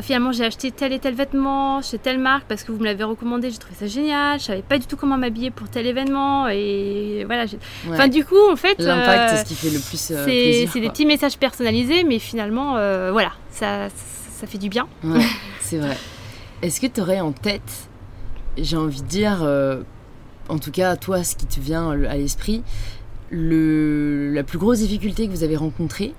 [0.03, 3.05] finalement, j'ai acheté tel et tel vêtement chez telle marque parce que vous me l'avez
[3.05, 3.51] recommandé.
[3.51, 4.39] J'ai trouvé ça génial.
[4.39, 6.49] Je savais pas du tout comment m'habiller pour tel événement.
[6.49, 7.47] Et voilà.
[7.89, 8.78] Enfin, du coup, en fait.
[8.78, 10.70] L'impact, c'est ce qui fait le plus plaisir.
[10.72, 12.72] C'est des petits messages personnalisés, mais finalement,
[13.12, 14.88] voilà, ça, ça fait du bien.
[15.05, 15.24] Ouais.
[15.61, 15.97] c'est vrai.
[16.62, 17.88] Est-ce que tu aurais en tête,
[18.59, 19.82] j'ai envie de dire, euh,
[20.49, 22.62] en tout cas, toi, ce qui te vient à l'esprit,
[23.30, 26.14] le, la plus grosse difficulté que vous avez rencontrée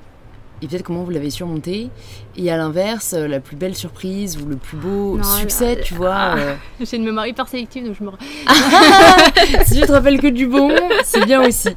[0.61, 1.89] et peut-être comment vous l'avez surmonté
[2.37, 6.37] et à l'inverse la plus belle surprise ou le plus beau succès tu vois ah,
[6.37, 6.55] euh.
[6.79, 8.11] j'ai une mémoire hyper sélective donc je me
[9.65, 10.71] si tu te rappelles que du bon
[11.03, 11.69] c'est bien aussi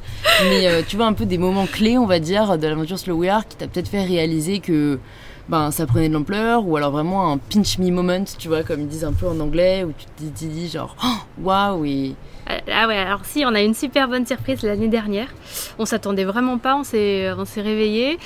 [0.45, 3.17] mais euh, tu vois un peu des moments clés on va dire de l'aventure Slow
[3.17, 4.99] We Are qui t'a peut-être fait réaliser que
[5.49, 8.81] ben, ça prenait de l'ampleur, ou alors vraiment un pinch me moment, tu vois, comme
[8.81, 12.15] ils disent un peu en anglais, où tu te dis, genre, oh, waouh, wow, et.
[12.47, 15.29] Ah ouais, alors si, on a une super bonne surprise l'année dernière.
[15.79, 18.19] On s'attendait vraiment pas, on s'est, on s'est réveillé.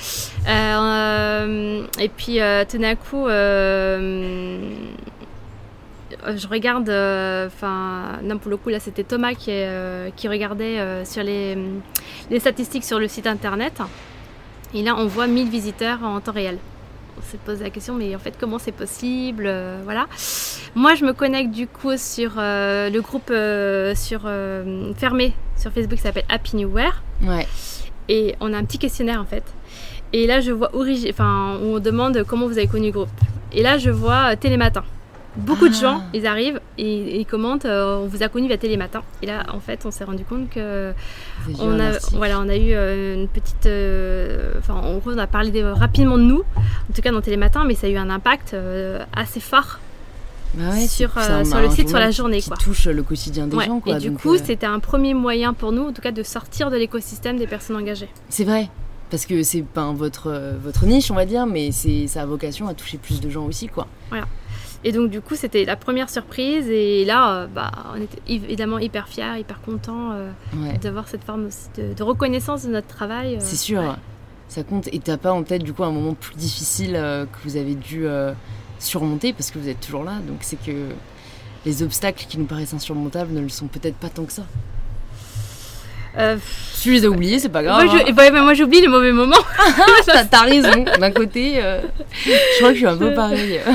[0.47, 4.59] Euh, et puis euh, tout d'un coup, euh,
[6.35, 6.89] je regarde,
[7.47, 9.51] enfin, non pour le coup là c'était Thomas qui,
[10.17, 11.57] qui regardait sur les,
[12.29, 13.81] les statistiques sur le site internet.
[14.73, 16.57] Et là on voit 1000 visiteurs en temps réel
[17.19, 20.07] on s'est posé la question, mais en fait, comment c'est possible euh, Voilà.
[20.75, 24.21] Moi, je me connecte du coup sur euh, le groupe euh, sur,
[24.97, 27.01] fermé sur Facebook qui s'appelle Happy New Wear.
[27.23, 27.47] Ouais.
[28.07, 29.43] Et on a un petit questionnaire en fait.
[30.13, 33.09] Et là, je vois origi- enfin, on demande comment vous avez connu le groupe.
[33.51, 34.83] Et là, je vois Télématin.
[35.37, 35.81] Beaucoup de Ah.
[35.81, 39.01] gens, ils arrivent et, ils commentent euh, on vous a connu via Télématin.
[39.21, 40.91] Et là, en fait, on s'est rendu compte que
[41.59, 43.65] on a, voilà, on a eu euh, une petite.
[43.67, 47.21] euh, Enfin, en gros, on a parlé de- rapidement de nous, en tout cas dans
[47.21, 48.55] Télématin, mais ça a eu un impact
[49.15, 49.79] assez fort
[50.55, 52.57] Bah ouais, sur, euh, sur le site, sur la journée, Qui quoi.
[52.57, 53.95] touche le quotidien des Ouais, gens, quoi.
[53.95, 56.23] et du donc, coup, euh, c'était un premier moyen pour nous, en tout cas, de
[56.23, 58.09] sortir de l'écosystème des personnes engagées.
[58.29, 58.67] C'est vrai.
[59.11, 62.67] Parce que c'est pas votre, votre niche, on va dire, mais c'est ça a vocation
[62.67, 63.87] à toucher plus de gens aussi, quoi.
[64.83, 66.69] Et donc, du coup, c'était la première surprise.
[66.69, 70.77] Et là, euh, bah, on était évidemment hyper fiers, hyper contents euh, Ouais.
[70.77, 73.35] d'avoir cette forme de, de reconnaissance de notre travail.
[73.35, 73.39] euh.
[73.41, 73.87] C'est sûr, ouais.
[74.47, 74.87] ça compte.
[74.93, 78.05] Et t'as pas en tête du coup un moment plus difficile que vous avez dû
[78.79, 80.13] surmonter parce que vous êtes toujours là.
[80.27, 80.71] Donc c'est que
[81.65, 84.43] les obstacles qui nous paraissent insurmontables ne le sont peut-être pas tant que ça.
[86.17, 86.37] Euh,
[86.81, 87.85] tu les as oubliés, c'est pas grave.
[87.85, 88.15] moi, je- hein.
[88.17, 89.35] ouais, mais moi, j'oublie les mauvais moments.
[90.05, 90.83] T'as t'as raison.
[90.99, 91.81] D'un côté, euh,
[92.25, 93.59] je crois que je suis un peu pareil.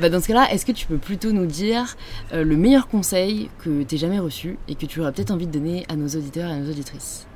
[0.00, 1.96] bah dans ce cas-là, est-ce que tu peux plutôt nous dire
[2.32, 5.52] euh, le meilleur conseil que t'aies jamais reçu et que tu aurais peut-être envie de
[5.52, 7.26] donner à nos auditeurs et à nos auditrices?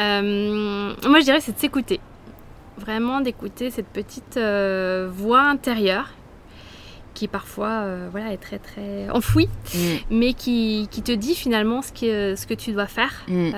[0.00, 2.00] Euh, moi, je dirais que c'est de s'écouter.
[2.78, 6.10] Vraiment d'écouter cette petite euh, voix intérieure
[7.12, 9.78] qui parfois voilà, est très très enfouie, Mm,
[10.10, 13.12] mais qui, qui te dit finalement ce que, ce que tu dois faire.
[13.28, 13.50] mm.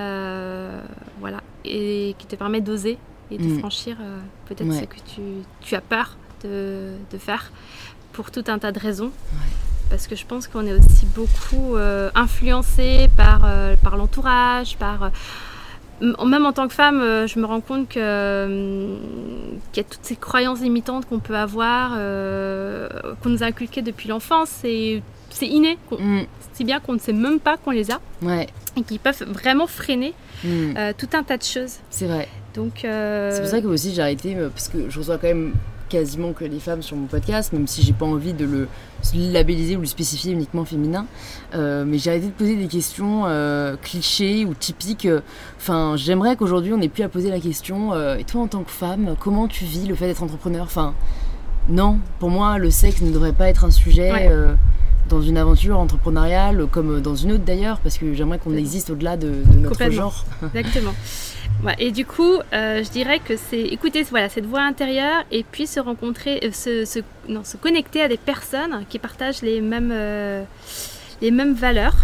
[1.21, 2.97] Voilà, et qui te permet d'oser
[3.31, 3.59] et de Mm.
[3.59, 3.95] franchir
[4.47, 4.79] peut-être Ouais.
[4.81, 5.21] ce que tu,
[5.61, 7.51] tu as peur de, de faire
[8.11, 9.11] pour tout un tas de raisons.
[9.89, 15.03] Parce que je pense qu'on est aussi beaucoup euh, influencé par, euh, par l'entourage, par...
[15.03, 18.95] euh, même en tant que femme, euh, je me rends compte que, euh,
[19.71, 21.91] qu'il y a toutes ces croyances limitantes qu'on peut avoir,
[23.21, 24.49] qu'on nous a inculquées depuis l'enfance.
[24.61, 26.21] C'est, c'est inné, Mm,
[26.53, 29.67] si bien qu'on ne sait même pas qu'on les a Ouais, et qui peuvent vraiment
[29.67, 30.13] freiner
[30.43, 31.77] mm, euh, tout un tas de choses.
[31.89, 32.27] c'est vrai.
[32.55, 35.53] Donc, euh, C'est pour ça que aussi j'ai arrêté parce que je reçois quand même
[35.93, 38.67] quasiment que les femmes sur mon podcast, même si j'ai pas envie de le
[39.13, 41.05] labelliser ou le spécifier uniquement féminin.
[41.53, 45.07] Euh, mais j'ai arrêté de poser des questions euh, clichés ou typiques.
[45.57, 48.63] Enfin, j'aimerais qu'aujourd'hui on n'ait plus à poser la question euh, et toi en tant
[48.63, 50.63] que femme, comment tu vis le fait d'être entrepreneur?
[50.63, 50.95] Enfin,
[51.69, 54.11] non, pour moi le sexe ne devrait pas être un sujet.
[54.11, 54.27] Ouais.
[54.31, 54.55] euh,
[55.09, 59.17] dans une aventure entrepreneuriale comme dans une autre d'ailleurs parce que j'aimerais qu'on existe au-delà
[59.17, 60.25] de, de notre genre
[60.55, 60.93] Exactement.
[61.63, 65.43] Ouais, et du coup, euh, je dirais que c'est écouter voilà, cette voix intérieure et
[65.49, 66.99] puis se rencontrer, euh, se, se-
[67.29, 70.43] non, se connecter à des personnes qui partagent les mêmes, euh,
[71.21, 71.95] les mêmes valeurs.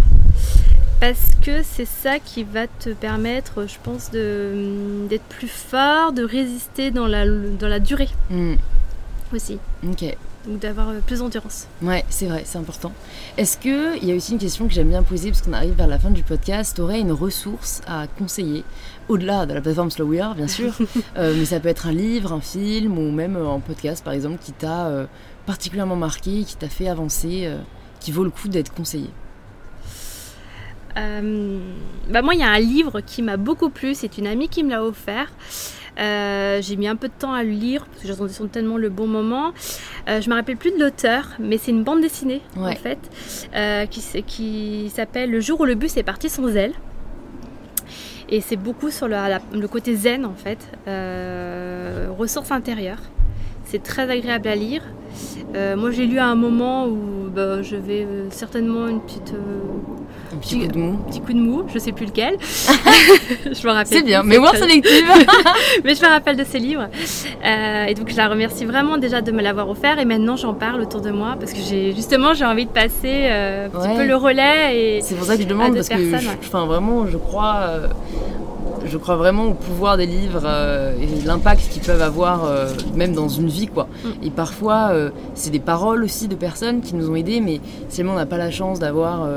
[1.01, 6.23] Parce que c'est ça qui va te permettre, je pense, de- d'être plus fort, de
[6.23, 8.55] résister dans la, dans la durée Hmm,
[9.33, 9.59] aussi.
[9.85, 10.15] ok
[10.47, 11.67] Donc d'avoir euh, plus d'endurance.
[11.81, 12.93] Ouais, c'est vrai, c'est important.
[13.37, 15.73] Est-ce que il y a aussi une question que j'aime bien poser parce qu'on arrive
[15.73, 18.63] vers la fin du podcast T'aurais une ressource à conseiller
[19.09, 20.73] au-delà de la plateforme Slow We Are, bien sûr,
[21.17, 24.13] euh, mais ça peut être un livre, un film ou même euh, un podcast par
[24.13, 25.05] exemple qui t'a euh,
[25.45, 27.57] particulièrement marqué, qui t'a fait avancer, euh,
[27.99, 29.09] qui vaut le coup d'être conseillé?
[32.09, 33.95] Bah moi, il y a un livre qui m'a beaucoup plu.
[33.95, 35.31] C'est une amie qui me l'a offert.
[35.99, 38.89] Euh, j'ai mis un peu de temps à le lire parce que j'attendais tellement le
[38.89, 39.51] bon moment.
[40.07, 42.71] Euh, je me rappelle plus de l'auteur, mais c'est une bande dessinée Ouais.
[42.71, 42.99] en fait
[43.55, 46.73] euh, qui, s'appelle Le jour où le bus est parti sans elle.
[48.29, 53.01] Et c'est beaucoup sur le, la- le côté zen en fait, euh, ressources intérieures.
[53.71, 54.81] C'est très agréable à lire.
[55.55, 60.33] Euh, moi, j'ai lu à un moment où bah, j'avais euh, certainement une petite euh,
[60.33, 60.97] Un petit coup de mou.
[61.07, 62.37] petit coup de mou, je sais plus lequel.
[62.41, 63.87] je me rappelle.
[63.99, 65.05] C'est bien, plus, mémoire sélective
[65.83, 66.87] Mais je me rappelle de ces livres.
[67.87, 69.99] Et donc je la remercie vraiment déjà de me l'avoir offert.
[69.99, 73.27] Et maintenant j'en parle autour de moi parce que j'ai justement j'ai envie de passer
[73.29, 74.97] un petit peu le relais.
[74.97, 77.81] Et C'est pour ça que je demande, parce que, je- enfin, vraiment, je crois,
[78.89, 83.13] je crois vraiment au pouvoir des livres euh, et l'impact qu'ils peuvent avoir, euh, même
[83.13, 83.87] dans une vie, quoi.
[84.03, 84.07] Mm.
[84.25, 88.03] Et parfois, euh, c'est des paroles aussi de personnes qui nous ont aidés, mais si
[88.03, 89.27] on n'a pas la chance d'avoir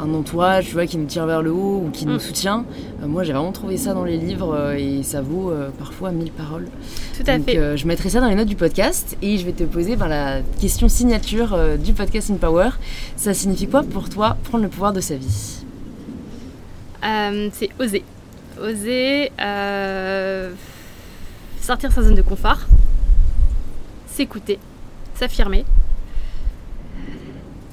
[0.00, 2.20] un entourage, tu vois, qui nous tire vers le haut ou qui nous Mm.
[2.20, 2.64] soutient,
[3.06, 6.68] moi, j'ai vraiment trouvé ça dans les livres et ça vaut parfois mille paroles.
[7.16, 7.76] tout à Donc, fait.
[7.76, 10.40] je mettrai ça dans les notes du podcast et je vais te poser ben, la
[10.60, 12.70] question signature du podcast In Power.
[13.16, 15.56] Ça signifie quoi pour toi prendre le pouvoir de sa vie?
[17.52, 18.02] C'est oser.
[18.62, 20.52] Oser euh,
[21.60, 22.58] sortir sa zone de confort,
[24.10, 24.58] s'écouter,
[25.14, 25.64] s'affirmer.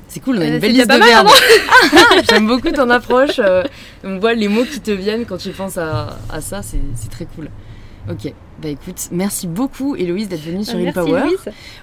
[0.07, 1.27] C'est cool, on a Euh, une belle liste de mal, verbes.
[2.29, 3.39] J'aime beaucoup ton approche.
[3.39, 3.63] euh,
[4.03, 7.25] on voit les mots qui te viennent quand tu penses à, à ça, c'est très
[7.25, 7.49] cool.
[8.09, 8.31] Ok,
[8.61, 11.21] bah écoute, merci beaucoup Héloïse d'être venue sur Merci, InPower.
[11.21, 11.39] Louise.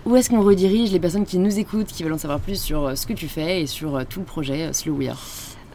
[0.07, 2.97] Où est-ce qu'on redirige les personnes qui nous écoutent, qui veulent en savoir plus sur
[2.97, 5.19] ce que tu fais et sur tout le projet Slow We Are?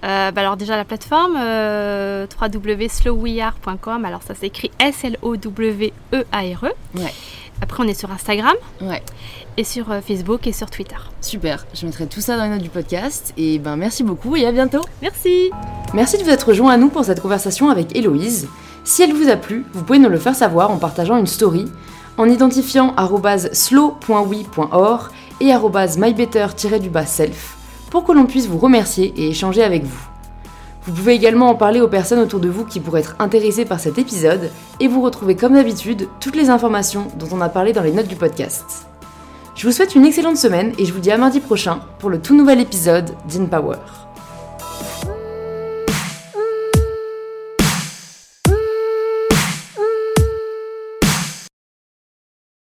[0.04, 4.06] Euh, bah alors déjà la plateforme euh, www.slowweare.com.
[4.06, 6.72] Alors ça s'écrit S-L-O-W-E-A-R-E.
[7.00, 7.14] Ouais.
[7.62, 9.02] Après on est sur Instagram Ouais,
[9.58, 10.95] et sur euh, Facebook et sur Twitter.
[11.22, 11.66] super.
[11.74, 13.34] Je mettrai tout ça dans les notes du podcast.
[13.38, 14.82] Et ben merci beaucoup et à bientôt.
[15.02, 15.50] Merci.
[15.93, 18.48] Merci de vous être rejoint à nous pour cette conversation avec Héloïse.
[18.84, 21.66] Si elle vous a plu, vous pouvez nous le faire savoir en partageant une story,
[22.18, 22.95] en identifiant
[23.54, 25.10] slow.we.or
[25.41, 25.52] et
[25.98, 27.57] mybetter-self
[27.89, 30.07] pour que l'on puisse vous remercier et échanger avec vous.
[30.83, 33.79] Vous pouvez également en parler aux personnes autour de vous qui pourraient être intéressées par
[33.79, 37.83] cet épisode et vous retrouvez comme d'habitude toutes les informations dont on a parlé dans
[37.83, 38.88] les notes du podcast.
[39.55, 42.21] Je vous souhaite une excellente semaine et je vous dis à mardi prochain pour le
[42.21, 44.07] tout nouvel épisode d'InPower.